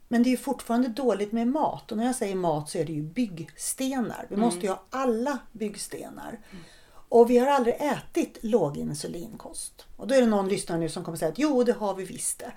Men 0.08 0.24
det 0.24 0.34
är 0.34 0.38
fortfarande 0.38 0.88
dåligt 0.88 1.32
med 1.32 1.48
mat 1.48 1.92
och 1.92 1.98
när 1.98 2.06
jag 2.06 2.16
säger 2.16 2.36
mat 2.36 2.70
så 2.70 2.78
är 2.78 2.86
det 2.86 2.94
ju 2.94 3.02
byggstenar. 3.02 4.26
Vi 4.30 4.36
mm. 4.36 4.46
måste 4.46 4.60
ju 4.60 4.70
ha 4.70 4.84
alla 4.90 5.40
byggstenar. 5.52 6.40
Mm. 6.52 6.64
Och 7.10 7.30
vi 7.30 7.38
har 7.38 7.48
aldrig 7.48 7.76
ätit 7.76 8.38
låginsulinkost. 8.42 9.86
Och 9.98 10.08
då 10.08 10.16
är 10.16 10.22
det 10.22 10.28
någon 10.28 10.50
lyssnare 10.50 10.80
nu 10.80 10.90
som 10.90 11.04
kommer 11.04 11.18
säga 11.18 11.32
att 11.32 11.40
jo, 11.40 11.64
det 11.64 11.74
har 11.74 11.94
vi 11.96 12.04
visst 12.04 12.40
det. 12.40 12.52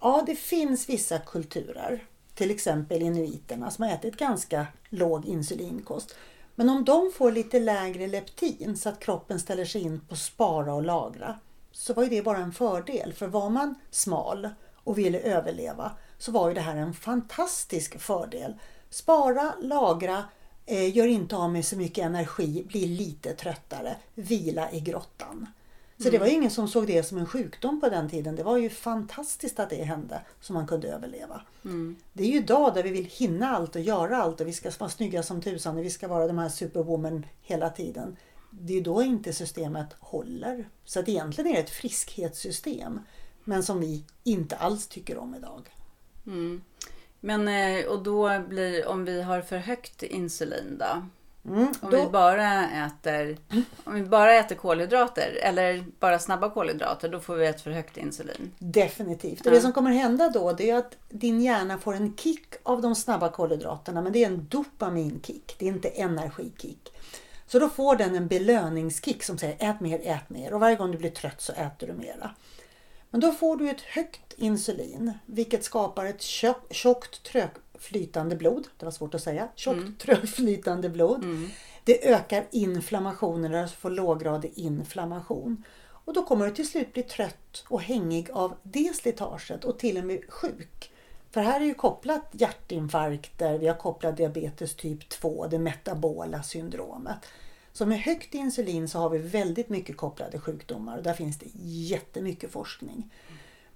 Ja, 0.00 0.22
det 0.26 0.34
finns 0.34 0.88
vissa 0.88 1.18
kulturer, 1.18 2.04
till 2.34 2.50
exempel 2.50 3.02
inuiterna, 3.02 3.70
som 3.70 3.84
har 3.84 3.92
ätit 3.92 4.16
ganska 4.16 4.66
låg 4.88 5.24
insulinkost. 5.24 6.14
Men 6.54 6.68
om 6.68 6.84
de 6.84 7.12
får 7.14 7.32
lite 7.32 7.60
lägre 7.60 8.06
leptin 8.06 8.76
så 8.76 8.88
att 8.88 9.00
kroppen 9.00 9.40
ställer 9.40 9.64
sig 9.64 9.80
in 9.80 10.00
på 10.00 10.16
spara 10.16 10.74
och 10.74 10.82
lagra 10.82 11.38
så 11.72 11.94
var 11.94 12.02
ju 12.02 12.08
det 12.08 12.22
bara 12.22 12.38
en 12.38 12.52
fördel. 12.52 13.12
För 13.12 13.26
var 13.26 13.50
man 13.50 13.74
smal 13.90 14.48
och 14.74 14.98
ville 14.98 15.20
överleva 15.20 15.92
så 16.18 16.32
var 16.32 16.48
ju 16.48 16.54
det 16.54 16.60
här 16.60 16.76
en 16.76 16.94
fantastisk 16.94 18.00
fördel. 18.00 18.54
Spara, 18.90 19.54
lagra, 19.62 20.24
eh, 20.66 20.96
gör 20.96 21.06
inte 21.06 21.36
av 21.36 21.52
med 21.52 21.64
så 21.64 21.76
mycket 21.76 22.04
energi, 22.04 22.64
bli 22.68 22.86
lite 22.86 23.32
tröttare, 23.32 23.96
vila 24.14 24.72
i 24.72 24.80
grottan. 24.80 25.46
Så 25.96 26.08
mm. 26.08 26.12
det 26.12 26.18
var 26.18 26.26
ingen 26.26 26.50
som 26.50 26.68
såg 26.68 26.86
det 26.86 27.02
som 27.02 27.18
en 27.18 27.26
sjukdom 27.26 27.80
på 27.80 27.88
den 27.88 28.10
tiden. 28.10 28.36
Det 28.36 28.42
var 28.42 28.56
ju 28.56 28.70
fantastiskt 28.70 29.60
att 29.60 29.70
det 29.70 29.84
hände 29.84 30.20
så 30.40 30.52
man 30.52 30.66
kunde 30.66 30.88
överleva. 30.88 31.40
Mm. 31.64 31.96
Det 32.12 32.22
är 32.22 32.28
ju 32.28 32.36
idag 32.36 32.74
där 32.74 32.82
vi 32.82 32.90
vill 32.90 33.04
hinna 33.04 33.56
allt 33.56 33.76
och 33.76 33.82
göra 33.82 34.16
allt 34.16 34.40
och 34.40 34.46
vi 34.46 34.52
ska 34.52 34.70
vara 34.78 34.90
snygga 34.90 35.22
som 35.22 35.42
tusan 35.42 35.78
och 35.78 35.84
vi 35.84 35.90
ska 35.90 36.08
vara 36.08 36.26
de 36.26 36.38
här 36.38 36.48
superwoman 36.48 37.26
hela 37.42 37.70
tiden. 37.70 38.16
Det 38.50 38.78
är 38.78 38.80
då 38.80 39.02
inte 39.02 39.32
systemet 39.32 39.88
håller. 40.00 40.68
Så 40.84 41.00
att 41.00 41.08
egentligen 41.08 41.50
är 41.50 41.54
det 41.54 41.60
ett 41.60 41.70
friskhetssystem. 41.70 43.00
Men 43.44 43.62
som 43.62 43.80
vi 43.80 44.04
inte 44.24 44.56
alls 44.56 44.86
tycker 44.86 45.18
om 45.18 45.34
idag. 45.34 45.70
Mm. 46.26 46.62
Men 47.20 47.48
eh, 47.48 47.86
och 47.86 48.02
då 48.02 48.40
blir, 48.48 48.86
om 48.86 49.04
vi 49.04 49.22
har 49.22 49.40
för 49.40 49.58
högt 49.58 50.02
insulin 50.02 50.78
då? 50.78 51.06
Mm, 51.46 51.72
om, 51.80 51.90
då... 51.90 52.04
vi 52.04 52.06
bara 52.06 52.68
äter, 52.68 53.38
om 53.84 53.94
vi 53.94 54.02
bara 54.02 54.34
äter 54.34 54.54
kolhydrater 54.54 55.38
eller 55.42 55.84
bara 56.00 56.18
snabba 56.18 56.50
kolhydrater, 56.50 57.08
då 57.08 57.20
får 57.20 57.36
vi 57.36 57.46
ett 57.46 57.60
för 57.60 57.70
högt 57.70 57.96
insulin. 57.96 58.50
Definitivt. 58.58 59.46
Och 59.46 59.52
det 59.52 59.60
som 59.60 59.72
kommer 59.72 59.90
hända 59.90 60.28
då 60.28 60.52
det 60.52 60.70
är 60.70 60.76
att 60.76 60.96
din 61.08 61.40
hjärna 61.40 61.78
får 61.78 61.94
en 61.94 62.16
kick 62.16 62.54
av 62.62 62.82
de 62.82 62.94
snabba 62.94 63.28
kolhydraterna, 63.28 64.02
men 64.02 64.12
det 64.12 64.24
är 64.24 64.26
en 64.26 64.46
dopaminkick, 64.48 65.56
det 65.58 65.64
är 65.64 65.72
inte 65.72 65.88
energikick. 65.88 66.92
Så 67.46 67.58
då 67.58 67.68
får 67.68 67.96
den 67.96 68.14
en 68.14 68.28
belöningskick 68.28 69.22
som 69.22 69.38
säger 69.38 69.70
ät 69.70 69.80
mer, 69.80 70.00
ät 70.04 70.30
mer 70.30 70.54
och 70.54 70.60
varje 70.60 70.76
gång 70.76 70.90
du 70.90 70.98
blir 70.98 71.10
trött 71.10 71.40
så 71.40 71.52
äter 71.52 71.86
du 71.86 71.92
mera. 71.92 72.30
Men 73.10 73.20
då 73.20 73.32
får 73.32 73.56
du 73.56 73.70
ett 73.70 73.80
högt 73.80 74.32
insulin 74.36 75.12
vilket 75.26 75.64
skapar 75.64 76.04
ett 76.04 76.22
tjockt 76.70 77.22
trögflytande 77.74 78.36
blod. 78.36 78.68
Det 78.76 78.84
var 78.84 78.92
svårt 78.92 79.14
att 79.14 79.22
säga. 79.22 79.48
Tjockt 79.54 79.78
mm. 79.78 79.94
trögflytande 79.94 80.88
blod. 80.88 81.24
Mm. 81.24 81.48
Det 81.84 82.08
ökar 82.08 82.46
inflammationen, 82.50 83.54
alltså 83.54 83.76
får 83.76 83.90
låggradig 83.90 84.52
inflammation. 84.54 85.64
Och 86.06 86.14
då 86.14 86.22
kommer 86.22 86.46
du 86.46 86.54
till 86.54 86.68
slut 86.68 86.92
bli 86.92 87.02
trött 87.02 87.64
och 87.68 87.82
hängig 87.82 88.30
av 88.30 88.54
det 88.62 88.96
slitaget 88.96 89.64
och 89.64 89.78
till 89.78 89.98
och 89.98 90.04
med 90.04 90.20
sjuk. 90.28 90.90
För 91.30 91.40
här 91.40 91.60
är 91.60 91.64
ju 91.64 91.74
kopplat 91.74 92.28
hjärtinfarkter, 92.32 93.58
vi 93.58 93.66
har 93.66 93.76
kopplat 93.76 94.16
diabetes 94.16 94.74
typ 94.74 95.08
2, 95.08 95.46
det 95.46 95.58
metabola 95.58 96.42
syndromet. 96.42 97.18
Så 97.72 97.86
med 97.86 98.00
högt 98.00 98.34
insulin 98.34 98.88
så 98.88 98.98
har 98.98 99.10
vi 99.10 99.18
väldigt 99.18 99.68
mycket 99.68 99.96
kopplade 99.96 100.38
sjukdomar 100.38 100.96
och 100.96 101.02
där 101.02 101.14
finns 101.14 101.38
det 101.38 101.46
jättemycket 101.62 102.50
forskning. 102.50 103.10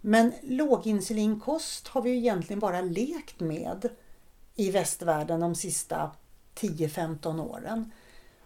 Men 0.01 0.33
låginsulinkost 0.43 1.89
har 1.89 2.03
vi 2.03 2.11
ju 2.11 2.17
egentligen 2.17 2.61
bara 2.61 2.81
lekt 2.81 3.41
med 3.41 3.89
i 4.55 4.71
västvärlden 4.71 5.41
de 5.41 5.55
sista 5.55 6.11
10-15 6.55 7.51
åren. 7.51 7.93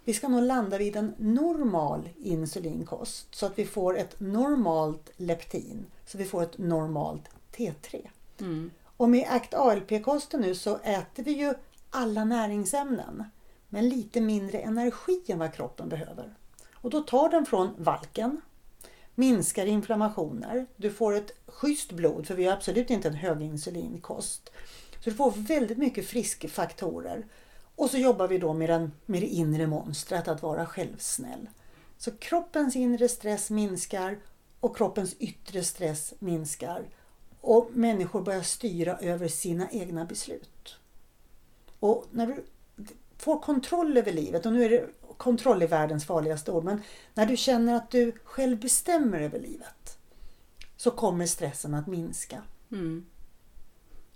Vi 0.05 0.15
ska 0.15 0.29
nog 0.29 0.43
landa 0.43 0.79
vid 0.79 0.97
en 0.97 1.15
normal 1.19 2.09
insulinkost 2.17 3.35
så 3.35 3.47
att 3.47 3.59
vi 3.59 3.67
får 3.67 3.99
ett 3.99 4.21
normalt 4.21 5.11
leptin, 5.17 5.87
så 6.07 6.19
vi 6.19 6.25
får 6.25 6.43
ett 6.43 6.59
normalt 6.59 7.29
T3. 7.57 8.09
Mm. 8.41 8.71
Och 8.97 9.09
med 9.09 9.27
ACT 9.31 9.55
ALP-kosten 9.55 10.41
nu 10.41 10.55
så 10.55 10.79
äter 10.79 11.23
vi 11.23 11.33
ju 11.33 11.55
alla 11.91 12.25
näringsämnen 12.25 13.25
men 13.69 13.89
lite 13.89 14.21
mindre 14.21 14.59
energi 14.59 15.23
än 15.29 15.39
vad 15.39 15.55
kroppen 15.55 15.89
behöver. 15.89 16.35
Och 16.75 16.91
då 16.91 17.01
tar 17.01 17.29
den 17.29 17.47
från 17.47 17.75
valken, 17.79 18.41
minskar 19.15 19.67
inflammationer, 19.67 20.67
du 20.77 20.91
får 20.91 21.17
ett 21.17 21.33
schysst 21.47 21.93
blod 21.93 22.27
för 22.27 22.35
vi 22.35 22.45
har 22.45 22.53
absolut 22.53 22.91
inte 22.91 23.09
en 23.09 23.15
höginsulinkost. 23.15 24.51
Så 25.05 25.11
du 25.11 25.17
får 25.17 25.31
väldigt 25.31 25.79
mycket 25.79 26.07
friskfaktorer. 26.07 27.27
Och 27.77 27.91
så 27.91 27.99
jobbar 27.99 28.29
vi 28.29 28.39
då 28.39 28.53
med, 28.53 28.69
den, 28.69 28.93
med 29.07 29.23
det 29.23 29.27
inre 29.27 29.67
monstret, 29.67 30.29
att 30.29 30.43
vara 30.43 30.67
självsnäll. 30.67 31.49
Så 31.99 32.11
kroppens 32.11 32.77
inre 32.77 33.09
stress 33.09 33.51
minskar 33.51 34.19
och 34.61 34.77
kroppens 34.77 35.17
yttre 35.19 35.65
stress 35.65 36.15
minskar. 36.19 36.89
Och 37.41 37.71
människor 37.73 38.23
börjar 38.23 38.43
styra 38.43 38.99
över 38.99 39.29
sina 39.29 39.71
egna 39.71 40.05
beslut. 40.05 40.77
Och 41.81 42.07
när 42.11 42.27
du 42.27 42.45
får 43.19 43.41
kontroll 43.41 43.97
över 43.97 44.13
livet, 44.13 44.47
och 44.47 44.53
nu 44.53 44.65
är 44.65 44.71
det 44.71 44.89
kontroll 45.23 45.63
i 45.63 45.67
världens 45.67 46.07
farligaste 46.07 46.53
ord, 46.53 46.65
men 46.65 46.83
när 47.15 47.27
du 47.27 47.37
känner 47.37 47.75
att 47.75 47.91
du 47.91 48.13
själv 48.25 48.61
bestämmer 48.61 49.21
över 49.21 49.39
livet 49.39 49.99
så 50.77 50.91
kommer 50.91 51.27
stressen 51.27 51.75
att 51.75 51.87
minska. 51.87 52.43
Mm. 52.73 53.07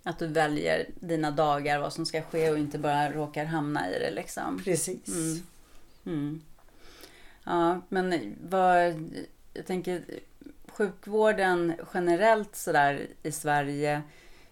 Att 0.03 0.19
du 0.19 0.27
väljer 0.27 0.89
dina 0.99 1.31
dagar, 1.31 1.79
vad 1.79 1.93
som 1.93 2.05
ska 2.05 2.21
ske 2.21 2.51
och 2.51 2.57
inte 2.57 2.79
bara 2.79 3.11
råkar 3.11 3.45
hamna 3.45 3.89
i 3.89 3.99
det 3.99 4.11
liksom. 4.11 4.61
Precis. 4.63 5.07
Mm. 5.07 5.43
Mm. 6.05 6.41
Ja, 7.43 7.81
men 7.89 8.35
vad, 8.49 9.09
jag 9.53 9.65
tänker 9.65 10.03
sjukvården 10.67 11.73
generellt 11.93 12.55
sådär 12.55 13.07
i 13.23 13.31
Sverige 13.31 14.01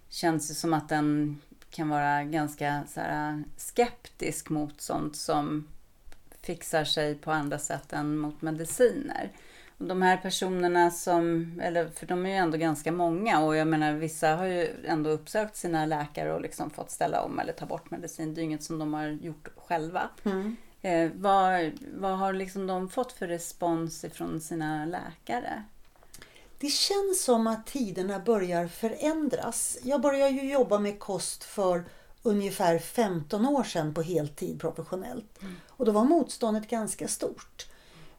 känns 0.10 0.48
det 0.48 0.54
som 0.54 0.74
att 0.74 0.90
den 0.90 1.42
kan 1.70 1.90
vara 1.90 2.24
ganska 2.24 2.84
såhär, 2.88 3.44
skeptisk 3.58 4.50
mot 4.50 4.82
sånt 4.82 5.16
som 5.16 5.68
fixar 6.46 6.84
sig 6.84 7.16
på 7.16 7.32
andra 7.32 7.60
sätt 7.60 7.94
än 7.94 8.18
mot 8.18 8.42
mediciner. 8.42 9.32
Och 9.78 9.86
de 9.86 10.02
här 10.02 10.18
personerna 10.18 10.92
som, 10.92 11.54
eller 11.64 11.88
för 11.88 12.06
de 12.06 12.25
är 12.25 12.30
ju 12.30 12.36
ändå 12.36 12.58
ganska 12.58 12.92
många 12.92 13.40
och 13.40 13.56
jag 13.56 13.68
menar 13.68 13.94
vissa 13.94 14.36
har 14.36 14.46
ju 14.46 14.86
ändå 14.86 15.10
uppsökt 15.10 15.56
sina 15.56 15.86
läkare 15.86 16.34
och 16.34 16.42
liksom 16.42 16.70
fått 16.70 16.92
ställa 16.92 17.22
om 17.22 17.40
eller 17.40 17.54
ta 17.54 17.66
bort 17.66 17.92
medicin. 17.92 18.34
Det 18.34 18.42
är 18.42 18.44
inget 18.44 18.64
som 18.64 18.80
de 18.80 18.94
har 18.94 19.08
gjort 19.08 19.48
själva. 19.56 20.10
Mm. 20.24 20.56
Eh, 20.82 21.12
vad, 21.16 21.72
vad 21.94 22.18
har 22.18 22.34
liksom 22.34 22.68
de 22.68 22.90
fått 22.90 23.12
för 23.12 23.28
respons 23.28 24.04
ifrån 24.04 24.42
sina 24.42 24.86
läkare? 24.86 25.64
Det 26.60 26.68
känns 26.68 27.24
som 27.24 27.48
att 27.48 27.68
tiderna 27.68 28.20
börjar 28.20 28.68
förändras. 28.68 29.78
Jag 29.84 30.02
började 30.02 30.32
ju 30.32 30.52
jobba 30.52 30.80
med 30.80 31.00
kost 31.00 31.44
för 31.44 31.84
ungefär 32.24 32.80
15 32.80 33.46
år 33.46 33.64
sedan 33.64 33.94
på 33.94 34.02
heltid 34.02 34.62
professionellt. 34.62 35.42
Mm. 35.42 35.56
Och 35.77 35.86
då 35.86 35.91
var 35.91 36.03
motståndet 36.03 36.70
ganska 36.70 37.08
stort. 37.08 37.67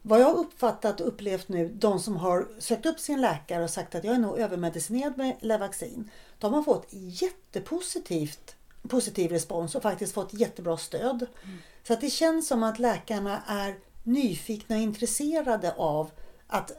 Vad 0.01 0.19
jag 0.19 0.35
uppfattat 0.35 1.01
och 1.01 1.07
upplevt 1.07 1.49
nu, 1.49 1.69
de 1.69 1.99
som 1.99 2.17
har 2.17 2.47
sökt 2.59 2.85
upp 2.85 2.99
sin 2.99 3.21
läkare 3.21 3.63
och 3.63 3.69
sagt 3.69 3.95
att 3.95 4.03
jag 4.03 4.15
är 4.15 4.19
nog 4.19 4.39
övermedicinerad 4.39 5.17
med 5.17 5.35
Levaxin. 5.39 6.09
De 6.39 6.53
har 6.53 6.63
fått 6.63 6.87
jättepositivt 6.91 8.55
positiv 8.87 9.31
respons 9.31 9.75
och 9.75 9.81
faktiskt 9.81 10.13
fått 10.13 10.33
jättebra 10.33 10.77
stöd. 10.77 11.25
Mm. 11.43 11.57
Så 11.83 11.93
att 11.93 12.01
det 12.01 12.09
känns 12.09 12.47
som 12.47 12.63
att 12.63 12.79
läkarna 12.79 13.41
är 13.47 13.75
nyfikna 14.03 14.75
och 14.75 14.81
intresserade 14.81 15.73
av 15.73 16.11
att 16.47 16.71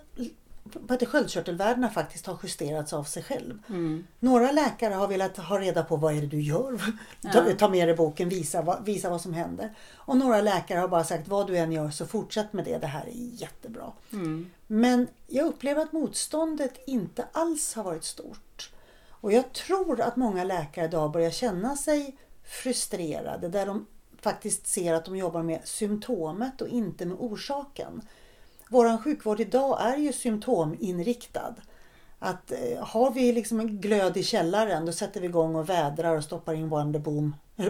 att 0.88 1.08
sköldkörtelvärdena 1.08 1.90
faktiskt 1.90 2.26
har 2.26 2.38
justerats 2.42 2.92
av 2.92 3.04
sig 3.04 3.22
själv. 3.22 3.58
Mm. 3.68 4.06
Några 4.20 4.52
läkare 4.52 4.94
har 4.94 5.08
velat 5.08 5.36
ha 5.36 5.58
reda 5.58 5.82
på 5.82 5.96
vad 5.96 6.16
är 6.16 6.20
det 6.20 6.26
du 6.26 6.40
gör? 6.40 6.80
Ja. 7.20 7.44
Ta, 7.58 7.68
med 7.68 7.88
dig 7.88 7.96
boken, 7.96 8.28
visa, 8.28 8.62
vad, 8.62 8.84
visa 8.84 9.10
vad 9.10 9.20
som 9.20 9.34
händer. 9.34 9.74
Och 9.94 10.16
några 10.16 10.40
läkare 10.40 10.78
har 10.78 10.88
bara 10.88 11.04
sagt 11.04 11.28
vad 11.28 11.46
du 11.46 11.56
än 11.56 11.72
gör 11.72 11.90
så 11.90 12.06
fortsätt 12.06 12.52
med 12.52 12.64
det, 12.64 12.78
det 12.78 12.86
här 12.86 13.06
är 13.06 13.40
jättebra. 13.40 13.92
Mm. 14.12 14.50
Men 14.66 15.06
jag 15.26 15.46
upplever 15.46 15.82
att 15.82 15.92
motståndet 15.92 16.72
inte 16.86 17.24
alls 17.32 17.74
har 17.74 17.84
varit 17.84 18.04
stort. 18.04 18.70
Och 19.20 19.32
jag 19.32 19.52
tror 19.52 20.00
att 20.00 20.16
många 20.16 20.44
läkare 20.44 20.84
idag 20.84 21.10
börjar 21.10 21.30
känna 21.30 21.76
sig 21.76 22.16
frustrerade 22.44 23.48
där 23.48 23.66
de 23.66 23.86
faktiskt 24.20 24.66
ser 24.66 24.94
att 24.94 25.04
de 25.04 25.16
jobbar 25.16 25.42
med 25.42 25.60
symptomet 25.64 26.60
och 26.60 26.68
inte 26.68 27.06
med 27.06 27.16
orsaken. 27.20 28.02
Vår 28.70 29.02
sjukvård 29.02 29.40
idag 29.40 29.80
är 29.80 29.96
ju 29.96 30.12
symptominriktad. 30.12 31.54
Att 32.18 32.52
eh, 32.52 32.84
har 32.84 33.10
vi 33.10 33.32
liksom 33.32 33.60
en 33.60 33.80
glöd 33.80 34.16
i 34.16 34.22
källaren 34.22 34.86
då 34.86 34.92
sätter 34.92 35.20
vi 35.20 35.26
igång 35.26 35.54
och 35.56 35.68
vädrar 35.68 36.16
och 36.16 36.24
stoppar 36.24 36.54
in 36.54 36.68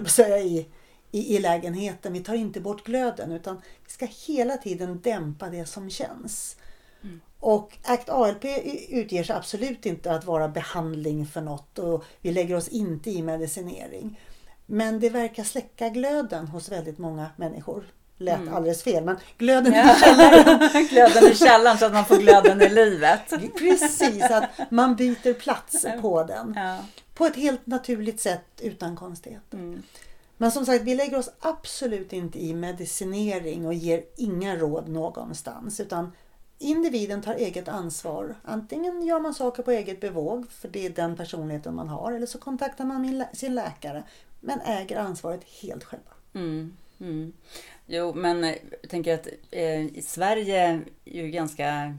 säga, 0.07 0.39
i, 0.39 0.69
i, 1.11 1.37
i 1.37 1.39
lägenheten. 1.39 2.13
Vi 2.13 2.21
tar 2.21 2.35
inte 2.35 2.61
bort 2.61 2.85
glöden 2.85 3.33
utan 3.33 3.61
vi 3.85 3.91
ska 3.91 4.07
hela 4.27 4.57
tiden 4.57 5.01
dämpa 5.01 5.49
det 5.49 5.67
som 5.67 5.91
känns. 5.91 6.57
Mm. 7.03 7.21
Och 7.41 7.79
ACT 7.83 8.09
ALP 8.09 8.45
utger 8.89 9.25
sig 9.25 9.37
absolut 9.37 9.87
inte 9.87 10.13
att 10.13 10.25
vara 10.25 10.49
behandling 10.49 11.27
för 11.27 11.41
något 11.41 11.79
och 11.79 12.05
vi 12.21 12.33
lägger 12.33 12.55
oss 12.55 12.69
inte 12.69 13.11
i 13.11 13.23
medicinering. 13.23 14.21
Men 14.67 15.01
det 15.01 15.11
verkar 15.11 15.45
släcka 15.45 15.89
glöden 15.89 16.49
hos 16.49 16.69
väldigt 16.69 16.99
många 16.99 17.31
människor 17.37 17.85
lät 18.19 18.41
mm. 18.41 18.55
alldeles 18.55 18.83
fel, 18.83 19.05
men 19.05 19.17
glöden 19.39 19.75
i 19.75 19.95
källaren. 20.01 20.87
glöden 20.91 21.33
i 21.33 21.35
källaren 21.35 21.79
så 21.79 21.87
att 21.87 21.93
man 21.93 22.05
får 22.05 22.17
glöden 22.17 22.63
i 22.63 22.69
livet. 22.75 23.33
Precis, 23.59 24.23
att 24.23 24.45
man 24.71 24.97
byter 24.97 25.35
plats 25.35 25.87
på 26.01 26.25
den. 26.25 26.55
Ja. 26.57 26.79
På 27.15 27.27
ett 27.27 27.37
helt 27.37 27.67
naturligt 27.67 28.21
sätt 28.21 28.47
utan 28.61 28.97
konstigheter. 28.97 29.59
Mm. 29.59 29.83
Men 30.37 30.53
som 30.53 30.67
sagt, 30.67 30.85
vi 30.85 30.95
lägger 30.95 31.19
oss 31.19 31.31
absolut 31.41 32.13
inte 32.13 32.45
i 32.45 32.55
medicinering 32.55 33.67
och 33.67 33.75
ger 33.75 34.05
inga 34.17 34.57
råd 34.57 34.89
någonstans. 34.89 35.81
Utan 35.81 36.13
individen 36.59 37.23
tar 37.23 37.35
eget 37.35 37.69
ansvar. 37.69 38.35
Antingen 38.45 39.03
gör 39.03 39.21
man 39.21 39.35
saker 39.35 39.63
på 39.63 39.71
eget 39.71 40.01
bevåg, 40.01 40.51
för 40.51 40.69
det 40.69 40.87
är 40.87 40.91
den 40.91 41.17
personligheten 41.17 41.75
man 41.75 41.89
har. 41.89 42.13
Eller 42.13 42.27
så 42.27 42.39
kontaktar 42.39 42.85
man 42.85 43.25
sin 43.33 43.55
läkare. 43.55 44.03
Men 44.41 44.61
äger 44.61 44.97
ansvaret 44.97 45.45
helt 45.45 45.85
själva. 45.85 46.11
Mm. 46.35 46.77
Mm. 47.01 47.33
Jo, 47.91 48.15
men 48.15 48.45
eh, 48.45 48.55
jag 48.83 48.91
tänker 48.91 49.15
att 49.15 49.29
eh, 49.51 50.03
Sverige 50.03 50.59
är 50.59 50.83
ju 51.05 51.31
ganska 51.31 51.95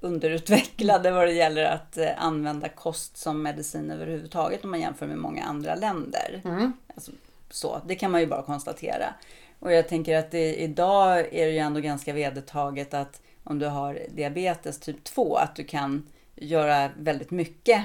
underutvecklade 0.00 1.10
vad 1.10 1.26
det 1.26 1.32
gäller 1.32 1.64
att 1.64 1.98
eh, 1.98 2.08
använda 2.16 2.68
kost 2.68 3.16
som 3.16 3.42
medicin 3.42 3.90
överhuvudtaget 3.90 4.64
om 4.64 4.70
man 4.70 4.80
jämför 4.80 5.06
med 5.06 5.18
många 5.18 5.44
andra 5.44 5.74
länder. 5.74 6.42
Mm. 6.44 6.72
Alltså, 6.94 7.12
så, 7.50 7.80
det 7.86 7.94
kan 7.94 8.10
man 8.10 8.20
ju 8.20 8.26
bara 8.26 8.42
konstatera. 8.42 9.14
Och 9.58 9.72
jag 9.72 9.88
tänker 9.88 10.16
att 10.16 10.30
det, 10.30 10.54
idag 10.54 11.18
är 11.18 11.46
det 11.46 11.52
ju 11.52 11.58
ändå 11.58 11.80
ganska 11.80 12.12
vedertaget 12.12 12.94
att 12.94 13.22
om 13.44 13.58
du 13.58 13.66
har 13.66 13.98
diabetes 14.08 14.80
typ 14.80 15.04
2 15.04 15.36
att 15.36 15.56
du 15.56 15.64
kan 15.64 16.06
göra 16.34 16.90
väldigt 16.96 17.30
mycket 17.30 17.84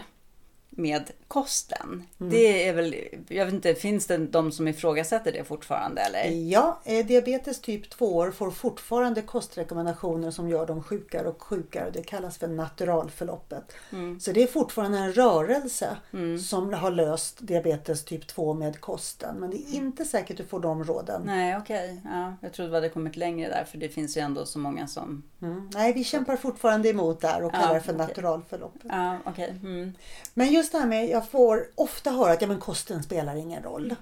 med 0.75 1.11
kosten. 1.27 2.03
Mm. 2.19 2.31
Det 2.31 2.67
är 2.67 2.73
väl, 2.73 2.95
jag 3.27 3.45
vet 3.45 3.53
inte, 3.53 3.75
finns 3.75 4.07
det 4.07 4.17
de 4.17 4.51
som 4.51 4.67
ifrågasätter 4.67 5.31
det 5.31 5.43
fortfarande 5.43 6.01
eller? 6.01 6.49
Ja, 6.49 6.79
eh, 6.83 7.05
diabetes 7.05 7.61
typ 7.61 7.89
2 7.89 8.31
får 8.31 8.51
fortfarande 8.51 9.21
kostrekommendationer 9.21 10.31
som 10.31 10.49
gör 10.49 10.65
dem 10.65 10.83
sjukare 10.83 11.27
och 11.27 11.41
sjukare. 11.41 11.89
Det 11.89 12.03
kallas 12.03 12.37
för 12.37 12.47
naturalförloppet. 12.47 13.71
Mm. 13.91 14.19
Så 14.19 14.31
det 14.31 14.43
är 14.43 14.47
fortfarande 14.47 14.97
en 14.97 15.13
rörelse 15.13 15.97
mm. 16.13 16.39
som 16.39 16.73
har 16.73 16.91
löst 16.91 17.37
diabetes 17.39 18.05
typ 18.05 18.27
2 18.27 18.53
med 18.53 18.81
kosten. 18.81 19.35
Men 19.39 19.49
det 19.49 19.57
är 19.57 19.75
inte 19.75 20.05
säkert 20.05 20.31
att 20.31 20.37
du 20.37 20.45
får 20.45 20.59
de 20.59 20.83
råden. 20.83 21.21
Nej, 21.25 21.57
okej. 21.57 21.99
Okay. 21.99 22.11
Ja, 22.13 22.33
jag 22.41 22.53
trodde 22.53 22.69
vi 22.69 22.75
hade 22.75 22.89
kommit 22.89 23.17
längre 23.17 23.49
där 23.49 23.63
för 23.63 23.77
det 23.77 23.89
finns 23.89 24.17
ju 24.17 24.21
ändå 24.21 24.45
så 24.45 24.59
många 24.59 24.87
som... 24.87 25.23
Mm. 25.41 25.69
Nej, 25.73 25.93
vi 25.93 26.03
kämpar 26.03 26.37
fortfarande 26.37 26.89
emot 26.89 27.21
där 27.21 27.43
och 27.43 27.51
kallar 27.51 27.67
ja, 27.67 27.73
det 27.73 27.81
för 27.81 27.93
okay. 27.93 28.07
naturalförloppet. 28.07 28.81
Ja, 28.89 29.17
okay. 29.25 29.49
Mm. 29.49 29.93
Men 30.33 30.51
just 30.51 30.62
det 30.71 30.77
här 30.77 30.87
med, 30.87 31.09
jag 31.09 31.29
får 31.29 31.67
ofta 31.75 32.11
höra 32.11 32.33
att 32.33 32.41
ja, 32.41 32.47
men 32.47 32.59
kosten 32.59 33.03
spelar 33.03 33.35
ingen 33.35 33.63
roll. 33.63 33.95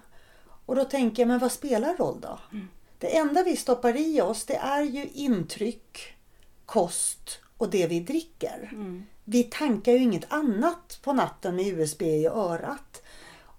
Och 0.66 0.76
då 0.76 0.86
tänker 0.86 1.22
jag, 1.22 1.28
men 1.28 1.40
vad 1.40 1.52
spelar 1.52 1.98
roll 1.98 2.22
då? 2.22 2.40
Mm. 2.52 2.68
Det 2.98 3.18
enda 3.18 3.44
vi 3.44 3.56
stoppar 3.56 3.98
i 3.98 4.22
oss 4.22 4.46
det 4.46 4.56
är 4.56 4.82
ju 4.82 5.10
intryck, 5.14 6.14
kost 6.66 7.40
och 7.58 7.70
det 7.70 7.88
vi 7.88 8.00
dricker. 8.00 8.70
Mm. 8.72 9.06
Vi 9.24 9.44
tankar 9.44 9.92
ju 9.92 9.98
inget 9.98 10.34
annat 10.34 11.00
på 11.04 11.14
natten 11.14 11.56
med 11.56 11.66
USB 11.68 12.02
i 12.02 12.28
örat. 12.28 13.02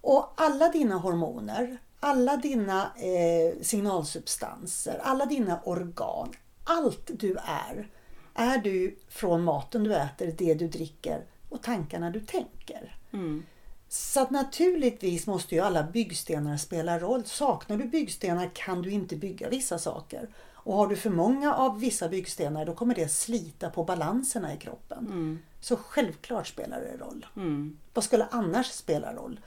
Och 0.01 0.33
alla 0.37 0.69
dina 0.69 0.97
hormoner, 0.97 1.79
alla 2.01 2.37
dina 2.37 2.83
eh, 2.97 3.63
signalsubstanser, 3.63 5.01
alla 5.03 5.27
dina 5.27 5.61
organ, 5.65 6.33
allt 6.65 7.11
du 7.19 7.37
är, 7.45 7.89
är 8.35 8.59
du 8.59 8.99
från 9.09 9.45
maten 9.45 9.85
du 9.85 9.95
äter, 9.95 10.35
det 10.39 10.55
du 10.55 10.69
dricker 10.69 11.25
och 11.53 11.63
tankarna 11.63 12.11
du 12.11 12.21
tänker. 12.21 12.97
Mm. 13.13 13.43
Så 13.89 14.21
att 14.21 14.31
naturligtvis 14.31 15.27
måste 15.27 15.55
ju 15.55 15.61
alla 15.61 15.83
byggstenar 15.83 16.57
spela 16.57 16.99
roll. 16.99 17.25
Saknar 17.25 17.77
du 17.77 17.85
byggstenar 17.85 18.51
kan 18.55 18.83
du 18.83 18.91
inte 18.91 19.17
bygga 19.17 19.49
vissa 19.49 19.79
saker. 19.79 20.29
Och 20.55 20.75
har 20.75 20.87
du 20.87 20.97
för 20.97 21.11
många 21.11 21.55
av 21.55 21.81
vissa 21.81 22.09
byggstenar 22.09 22.65
då 22.65 22.75
kommer 22.75 22.95
det 22.95 23.09
slita 23.09 23.71
på 23.71 23.85
balanserna 23.85 24.55
i 24.55 24.57
kroppen. 24.57 25.07
Mm. 25.07 25.39
Så 25.61 25.77
självklart 25.77 26.47
spelar 26.47 26.81
det 26.81 27.05
roll. 27.05 27.27
Mm. 27.37 27.79
Vad 27.95 28.05
skulle 28.05 28.27
annars 28.31 28.67
spela 28.67 29.15
roll? 29.15 29.41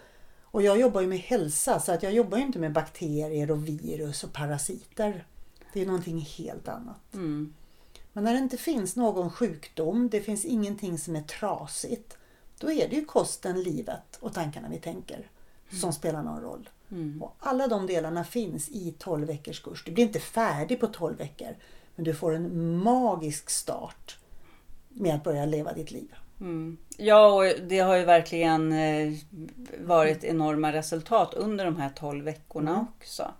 Och 0.43 0.61
jag 0.61 0.79
jobbar 0.79 1.01
ju 1.01 1.07
med 1.07 1.19
hälsa 1.19 1.79
så 1.79 1.91
att 1.91 2.03
jag 2.03 2.13
jobbar 2.13 2.37
inte 2.37 2.59
med 2.59 2.73
bakterier 2.73 3.51
och 3.51 3.67
virus 3.67 4.23
och 4.23 4.33
parasiter. 4.33 5.25
Det 5.73 5.81
är 5.81 5.85
någonting 5.85 6.19
helt 6.19 6.67
annat. 6.67 7.13
Mm. 7.13 7.53
Men 8.15 8.23
när 8.23 8.33
det 8.33 8.39
inte 8.39 8.57
finns 8.57 8.95
någon 8.95 9.31
sjukdom, 9.31 10.09
det 10.09 10.21
finns 10.21 10.45
ingenting 10.45 10.97
som 10.97 11.15
är 11.15 11.21
trasigt. 11.21 12.17
Då 12.59 12.71
är 12.71 12.89
det 12.89 12.95
ju 12.95 13.05
kosten, 13.05 13.63
livet 13.63 14.17
och 14.19 14.33
tankarna 14.33 14.67
vi 14.69 14.77
tänker 14.77 15.15
mm. 15.15 15.81
som 15.81 15.93
spelar 15.93 16.23
någon 16.23 16.41
roll. 16.41 16.69
Mm. 16.91 17.23
Och 17.23 17.35
alla 17.39 17.67
de 17.67 17.87
delarna 17.87 18.23
finns 18.23 18.69
i 18.69 18.95
12 18.99 19.27
veckors 19.27 19.61
kurs. 19.61 19.83
Du 19.85 19.91
blir 19.91 20.03
inte 20.03 20.19
färdig 20.19 20.79
på 20.79 20.87
12 20.87 21.17
veckor. 21.17 21.55
Men 21.95 22.05
du 22.05 22.13
får 22.13 22.35
en 22.35 22.77
magisk 22.77 23.49
start 23.49 24.17
med 24.89 25.15
att 25.15 25.23
börja 25.23 25.45
leva 25.45 25.73
ditt 25.73 25.91
liv. 25.91 26.15
Mm. 26.39 26.77
Ja, 26.97 27.33
och 27.33 27.67
det 27.67 27.79
har 27.79 27.95
ju 27.95 28.05
verkligen 28.05 28.71
eh, 28.71 29.13
varit 29.79 30.23
enorma 30.23 30.73
resultat 30.73 31.33
under 31.33 31.65
de 31.65 31.75
här 31.75 31.89
12 31.95 32.25
veckorna 32.25 32.71
mm. 32.71 32.85
också. 32.97 33.31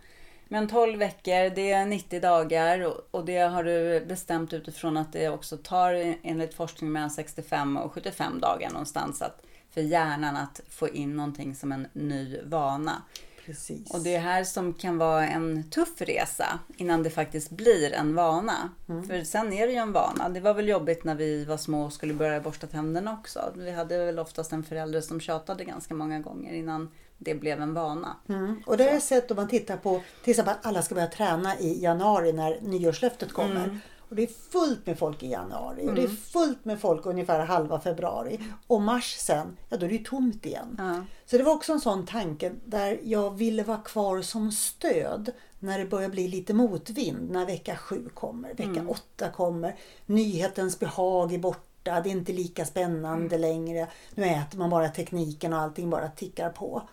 Men 0.48 0.68
12 0.68 1.00
veckor, 1.00 1.56
det 1.56 1.72
är 1.72 1.86
90 1.86 2.22
dagar 2.22 2.94
och 3.12 3.26
det 3.26 3.38
har 3.38 3.64
du 3.64 4.06
bestämt 4.06 4.54
utifrån 4.54 4.98
att 4.98 5.14
det 5.14 5.30
också 5.30 5.58
tar 5.58 6.16
enligt 6.24 6.54
forskning 6.54 6.92
mellan 6.92 7.12
65 7.12 7.78
och 7.78 7.94
75 7.94 8.40
dagar 8.40 8.70
någonstans 8.70 9.22
att 9.22 9.42
för 9.76 9.82
hjärnan 9.82 10.36
att 10.36 10.62
få 10.70 10.90
in 10.90 11.16
någonting 11.16 11.56
som 11.56 11.72
en 11.72 11.88
ny 11.94 12.40
vana. 12.44 13.02
Precis. 13.46 13.94
Och 13.94 14.00
det 14.00 14.16
är 14.16 14.20
här 14.20 14.44
som 14.44 14.74
kan 14.74 14.98
vara 14.98 15.28
en 15.28 15.70
tuff 15.70 16.02
resa 16.02 16.60
innan 16.78 17.04
det 17.04 17.10
faktiskt 17.10 17.52
blir 17.52 17.94
en 17.94 18.16
vana. 18.16 18.70
Mm. 18.90 19.04
För 19.04 19.24
sen 19.24 19.54
är 19.54 19.68
det 19.68 19.74
ju 19.74 19.80
en 19.80 19.92
vana. 19.92 20.30
Det 20.30 20.40
var 20.40 20.54
väl 20.54 20.68
jobbigt 20.68 21.04
när 21.04 21.16
vi 21.16 21.46
var 21.46 21.58
små 21.58 21.86
och 21.86 21.94
skulle 21.94 22.14
börja 22.14 22.40
borsta 22.40 22.68
tänderna 22.68 23.14
också. 23.14 23.54
Vi 23.56 23.72
hade 23.72 24.06
väl 24.06 24.20
oftast 24.20 24.52
en 24.52 24.64
förälder 24.64 25.02
som 25.02 25.20
tjatade 25.20 25.64
ganska 25.64 25.94
många 25.94 26.20
gånger 26.20 26.54
innan 26.54 26.92
det 27.18 27.36
blev 27.36 27.62
en 27.62 27.74
vana. 27.74 28.16
Mm. 28.30 28.64
Och 28.66 28.78
det 28.78 28.84
har 28.84 28.92
jag 28.92 29.02
sett 29.02 29.32
om 29.32 29.38
man 29.38 29.48
tittar 29.48 29.78
på 29.78 30.02
till 30.24 30.32
exempel 30.32 30.54
att 30.54 30.66
alla 30.66 30.82
ska 30.82 30.96
börja 30.96 31.08
träna 31.08 31.60
i 31.60 31.84
januari 31.84 32.34
när 32.34 32.62
nyårslöftet 32.62 33.34
kommer. 33.34 33.64
Mm. 33.64 33.80
Och 34.10 34.16
det 34.16 34.24
är 34.24 34.52
fullt 34.52 34.86
med 34.86 35.00
folk 35.00 35.24
i 35.24 35.30
januari 35.30 35.88
och 35.88 35.96
det 35.96 36.04
är 36.04 36.08
fullt 36.08 36.66
med 36.66 36.80
folk 36.80 37.06
ungefär 37.06 37.46
halva 37.46 37.80
februari. 37.80 38.40
Och 38.68 38.82
mars 38.82 39.16
sen, 39.18 39.58
ja 39.70 39.78
då 39.78 39.86
är 39.86 39.90
det 39.90 39.96
ju 39.96 40.04
tomt 40.04 40.46
igen. 40.46 40.76
Ja. 40.78 41.06
Så 41.26 41.38
det 41.38 41.44
var 41.44 41.54
också 41.54 41.74
en 41.74 41.80
sån 41.80 42.06
tanke 42.06 42.52
där 42.66 43.00
jag 43.04 43.38
ville 43.38 43.64
vara 43.64 43.78
kvar 43.78 44.22
som 44.22 44.52
stöd 44.52 45.32
när 45.60 45.80
det 45.80 45.86
börjar 45.86 46.10
bli 46.10 46.28
lite 46.28 46.54
motvind. 46.54 47.32
När 47.32 47.46
vecka 47.46 47.76
sju 47.76 48.10
kommer, 48.14 48.54
vecka 48.54 48.86
åtta 48.88 49.30
kommer. 49.30 49.76
Nyhetens 50.06 50.80
behag 50.80 51.34
är 51.34 51.40
borta, 51.40 52.02
det 52.02 52.10
är 52.10 52.12
inte 52.12 52.34
lika 52.34 52.66
spännande 52.66 53.38
längre. 53.38 53.88
Nu 54.16 54.26
äter 54.26 54.58
man 54.58 54.70
bara 54.70 54.90
tekniken 54.90 55.54
och 55.54 55.60
allting 55.60 55.90
bara 55.90 56.08
tickar 56.08 56.50
på. 56.50 56.84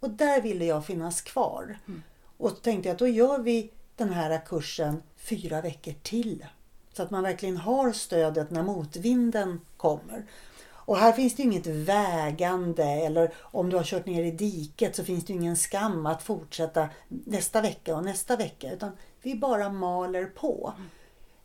Och 0.00 0.10
där 0.10 0.40
ville 0.40 0.64
jag 0.64 0.86
finnas 0.86 1.20
kvar. 1.20 1.78
Och 2.36 2.50
så 2.50 2.56
tänkte 2.56 2.92
att 2.92 2.98
då 2.98 3.08
gör 3.08 3.38
vi 3.38 3.70
den 3.96 4.12
här 4.12 4.40
kursen 4.46 5.02
fyra 5.16 5.60
veckor 5.60 5.94
till. 6.02 6.46
Så 6.92 7.02
att 7.02 7.10
man 7.10 7.22
verkligen 7.22 7.56
har 7.56 7.92
stödet 7.92 8.50
när 8.50 8.62
motvinden 8.62 9.60
kommer. 9.76 10.24
Och 10.86 10.96
här 10.96 11.12
finns 11.12 11.34
det 11.34 11.42
ju 11.42 11.48
inget 11.48 11.66
vägande 11.66 12.84
eller 12.84 13.34
om 13.38 13.70
du 13.70 13.76
har 13.76 13.84
kört 13.84 14.06
ner 14.06 14.24
i 14.24 14.30
diket 14.30 14.96
så 14.96 15.04
finns 15.04 15.24
det 15.24 15.32
ju 15.32 15.38
ingen 15.38 15.56
skam 15.56 16.06
att 16.06 16.22
fortsätta 16.22 16.88
nästa 17.08 17.60
vecka 17.60 17.96
och 17.96 18.04
nästa 18.04 18.36
vecka. 18.36 18.72
Utan 18.72 18.90
vi 19.22 19.34
bara 19.34 19.68
maler 19.68 20.24
på. 20.24 20.72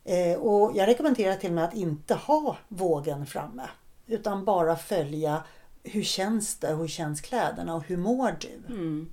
Eh, 0.04 0.38
och 0.38 0.72
jag 0.76 0.88
rekommenderar 0.88 1.36
till 1.36 1.50
och 1.50 1.54
med 1.54 1.64
att 1.64 1.74
inte 1.74 2.14
ha 2.14 2.56
vågen 2.68 3.26
framme. 3.26 3.68
Utan 4.06 4.44
bara 4.44 4.76
följa 4.76 5.42
hur 5.82 6.02
känns 6.02 6.56
det, 6.56 6.74
hur 6.74 6.88
känns 6.88 7.20
kläderna 7.20 7.74
och 7.74 7.84
hur 7.84 7.96
mår 7.96 8.36
du? 8.40 8.74
Mm. 8.74 9.12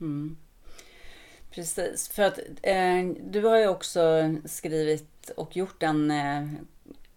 Mm. 0.00 0.36
Precis, 1.50 2.08
för 2.08 2.22
att 2.22 2.38
eh, 2.62 3.06
du 3.30 3.44
har 3.44 3.56
ju 3.58 3.68
också 3.68 4.34
skrivit 4.44 5.30
och 5.36 5.56
gjort 5.56 5.82
en 5.82 6.10
eh, 6.10 6.48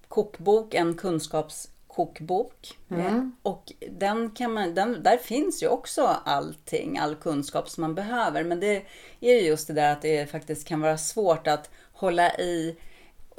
kokbok, 0.08 0.74
en 0.74 0.98
kunskapskokbok. 0.98 2.78
Eh, 2.90 3.28
och 3.42 3.74
den 3.92 4.32
kan 4.32 4.54
man, 4.54 4.76
den, 4.76 5.04
där 5.04 5.18
finns 5.18 5.64
ju 5.64 5.68
också 5.68 6.02
allting, 6.26 6.98
all 6.98 7.16
kunskap 7.16 7.70
som 7.70 7.82
man 7.82 7.96
behöver. 7.96 8.44
Men 8.44 8.60
det 8.60 8.86
är 9.20 9.34
ju 9.34 9.42
just 9.42 9.68
det 9.68 9.74
där 9.74 9.92
att 9.92 10.02
det 10.02 10.32
faktiskt 10.32 10.68
kan 10.68 10.82
vara 10.82 10.98
svårt 10.98 11.48
att 11.48 11.70
hålla 11.92 12.38
i 12.38 12.78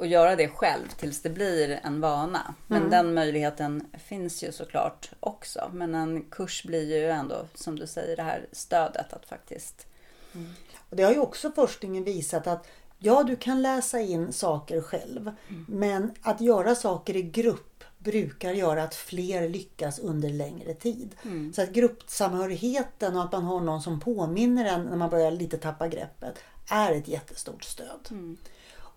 och 0.01 0.07
göra 0.07 0.35
det 0.35 0.47
själv 0.47 0.87
tills 0.97 1.21
det 1.21 1.29
blir 1.29 1.79
en 1.83 2.01
vana. 2.01 2.55
Men 2.67 2.89
den 2.89 3.13
möjligheten 3.13 3.87
finns 4.07 4.43
ju 4.43 4.51
såklart 4.51 5.11
också. 5.19 5.71
Men 5.73 5.95
en 5.95 6.21
kurs 6.21 6.63
blir 6.63 6.97
ju 6.97 7.09
ändå, 7.09 7.45
som 7.55 7.79
du 7.79 7.87
säger, 7.87 8.15
det 8.15 8.23
här 8.23 8.45
stödet 8.51 9.13
att 9.13 9.25
faktiskt 9.25 9.87
Och 10.89 10.95
det 10.95 11.03
har 11.03 11.11
ju 11.11 11.19
också 11.19 11.51
forskningen 11.51 12.03
visat 12.03 12.47
att 12.47 12.67
ja, 12.99 13.23
du 13.23 13.35
kan 13.35 13.61
läsa 13.61 13.99
in 13.99 14.33
saker 14.33 14.81
själv. 14.81 15.31
Men 15.67 16.11
att 16.21 16.41
göra 16.41 16.75
saker 16.75 17.15
i 17.15 17.21
grupp 17.21 17.83
brukar 17.97 18.51
göra 18.51 18.83
att 18.83 18.95
fler 18.95 19.49
lyckas 19.49 19.99
under 19.99 20.29
längre 20.29 20.73
tid. 20.73 21.15
Så 21.53 21.61
att 21.61 21.69
gruppsamhörigheten 21.69 23.15
och 23.15 23.23
att 23.23 23.31
man 23.31 23.43
har 23.43 23.59
någon 23.59 23.81
som 23.81 23.99
påminner 23.99 24.65
en 24.65 24.83
när 24.83 24.97
man 24.97 25.09
börjar 25.09 25.31
lite 25.31 25.57
tappa 25.57 25.87
greppet 25.87 26.39
är 26.69 26.91
ett 26.91 27.07
jättestort 27.07 27.63
stöd. 27.63 28.37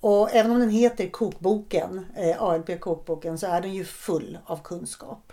Och 0.07 0.35
även 0.35 0.51
om 0.51 0.61
den 0.61 0.71
heter 0.71 1.09
kokboken, 1.09 2.07
eh, 2.17 2.43
ALP 2.43 2.81
kokboken, 2.81 3.39
så 3.39 3.47
är 3.47 3.61
den 3.61 3.75
ju 3.75 3.85
full 3.85 4.39
av 4.47 4.63
kunskap. 4.63 5.33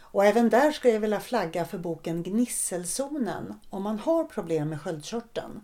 Och 0.00 0.24
även 0.24 0.50
där 0.50 0.72
skulle 0.72 0.94
jag 0.94 1.00
vilja 1.00 1.20
flagga 1.20 1.64
för 1.64 1.78
boken 1.78 2.22
Gnisselzonen 2.22 3.60
om 3.70 3.82
man 3.82 3.98
har 3.98 4.24
problem 4.24 4.68
med 4.68 4.80
sköldkörteln. 4.80 5.60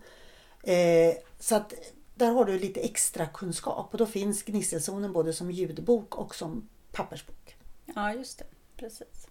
Eh, 0.62 1.14
så 1.38 1.56
att 1.56 1.72
där 2.14 2.32
har 2.32 2.44
du 2.44 2.58
lite 2.58 2.80
extra 2.80 3.26
kunskap 3.26 3.88
och 3.92 3.98
då 3.98 4.06
finns 4.06 4.42
Gnisselzonen 4.42 5.12
både 5.12 5.32
som 5.32 5.50
ljudbok 5.50 6.14
och 6.14 6.34
som 6.34 6.68
pappersbok. 6.92 7.56
Ja, 7.94 8.12
just 8.12 8.38
det. 8.38 8.44
Precis. 8.76 9.28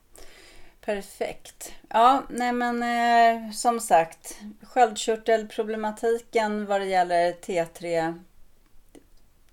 Perfekt. 0.81 1.71
Ja, 1.89 2.23
nej 2.29 2.53
men 2.53 2.83
eh, 2.83 3.51
som 3.51 3.79
sagt. 3.79 4.37
Sköldkörtelproblematiken 4.61 6.65
vad 6.65 6.81
det 6.81 6.87
gäller 6.87 7.33
T3. 7.33 8.19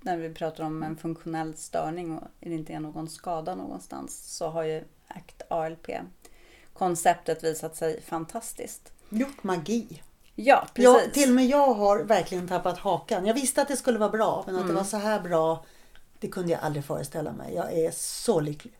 När 0.02 0.16
vi 0.16 0.34
pratar 0.34 0.64
om 0.64 0.82
en 0.82 0.96
funktionell 0.96 1.54
störning 1.54 2.18
och 2.18 2.28
det 2.40 2.54
inte 2.54 2.72
är 2.72 2.80
någon 2.80 3.08
skada 3.08 3.54
någonstans. 3.54 4.36
Så 4.36 4.48
har 4.48 4.62
ju 4.62 4.84
ACT 5.08 5.42
ALP 5.48 5.90
konceptet 6.72 7.44
visat 7.44 7.76
sig 7.76 8.02
fantastiskt. 8.02 8.92
Gjort 9.08 9.42
magi. 9.42 10.02
Ja, 10.34 10.66
precis. 10.74 10.84
Ja, 10.84 11.00
till 11.12 11.28
och 11.28 11.34
med 11.34 11.46
jag 11.46 11.74
har 11.74 11.98
verkligen 11.98 12.48
tappat 12.48 12.78
hakan. 12.78 13.26
Jag 13.26 13.34
visste 13.34 13.62
att 13.62 13.68
det 13.68 13.76
skulle 13.76 13.98
vara 13.98 14.10
bra 14.10 14.42
men 14.46 14.56
att 14.56 14.68
det 14.68 14.74
var 14.74 14.84
så 14.84 14.96
här 14.96 15.20
bra 15.20 15.64
det 16.18 16.28
kunde 16.28 16.52
jag 16.52 16.60
aldrig 16.60 16.84
föreställa 16.84 17.32
mig. 17.32 17.54
Jag 17.54 17.72
är 17.72 17.90
så 17.90 18.40
lycklig. 18.40 18.74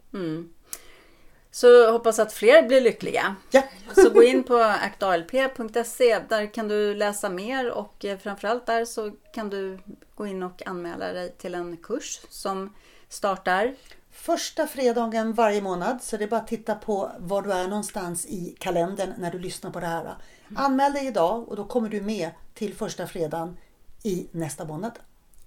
Så 1.51 1.93
hoppas 1.93 2.19
att 2.19 2.33
fler 2.33 2.69
blir 2.69 2.81
lyckliga. 2.81 3.37
Ja. 3.51 3.63
Så 3.95 4.11
gå 4.11 4.23
in 4.23 4.45
på 4.45 4.57
aktalp.se. 4.83 6.19
Där 6.29 6.55
kan 6.55 6.69
du 6.69 6.95
läsa 6.95 7.29
mer 7.29 7.71
och 7.71 8.05
eh, 8.05 8.19
framförallt 8.19 8.67
där 8.67 8.85
så 8.85 9.13
kan 9.35 9.51
du 9.51 9.79
gå 10.23 10.27
in 10.27 10.43
och 10.43 10.67
anmäla 10.67 11.13
dig 11.13 11.33
till 11.39 11.55
en 11.55 11.77
kurs 11.77 12.21
som 12.29 12.75
startar. 13.09 13.75
Första 14.11 14.67
fredagen 14.67 15.33
varje 15.33 15.63
månad 15.63 16.03
så 16.03 16.17
det 16.17 16.25
är 16.25 16.29
bara 16.29 16.41
att 16.41 16.49
titta 16.49 16.75
på 16.75 17.13
var 17.19 17.43
du 17.43 17.53
är 17.53 17.69
någonstans 17.69 18.27
i 18.27 18.57
kalendern 18.59 19.15
när 19.19 19.31
du 19.31 19.39
lyssnar 19.39 19.71
på 19.71 19.81
det 19.81 19.87
här. 19.87 20.17
Anmäl 20.57 20.93
dig 20.93 21.07
idag 21.07 21.49
och 21.49 21.57
då 21.57 21.65
kommer 21.65 21.89
du 21.89 22.01
med 22.01 22.31
till 22.55 22.75
första 22.75 23.07
fredagen 23.07 23.57
i 24.03 24.29
nästa 24.31 24.65
månad. 24.65 24.99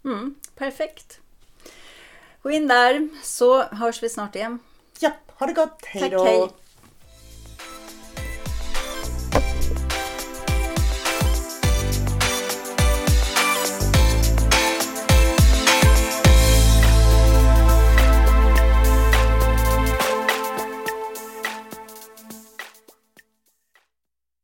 Mm, 0.06 0.36
perfekt. 0.56 1.20
Gå 2.42 2.52
in 2.52 2.68
där 2.68 3.10
så 3.24 3.64
hörs 3.64 4.04
vi 4.04 4.10
snart 4.10 4.36
igen. 4.36 4.60
Ja, 5.00 5.12
ha 5.28 5.48
det 5.48 5.54
gott! 5.54 5.86
Hej 5.86 6.02
Tack, 6.02 6.12
då! 6.12 6.26
hej. 6.26 6.50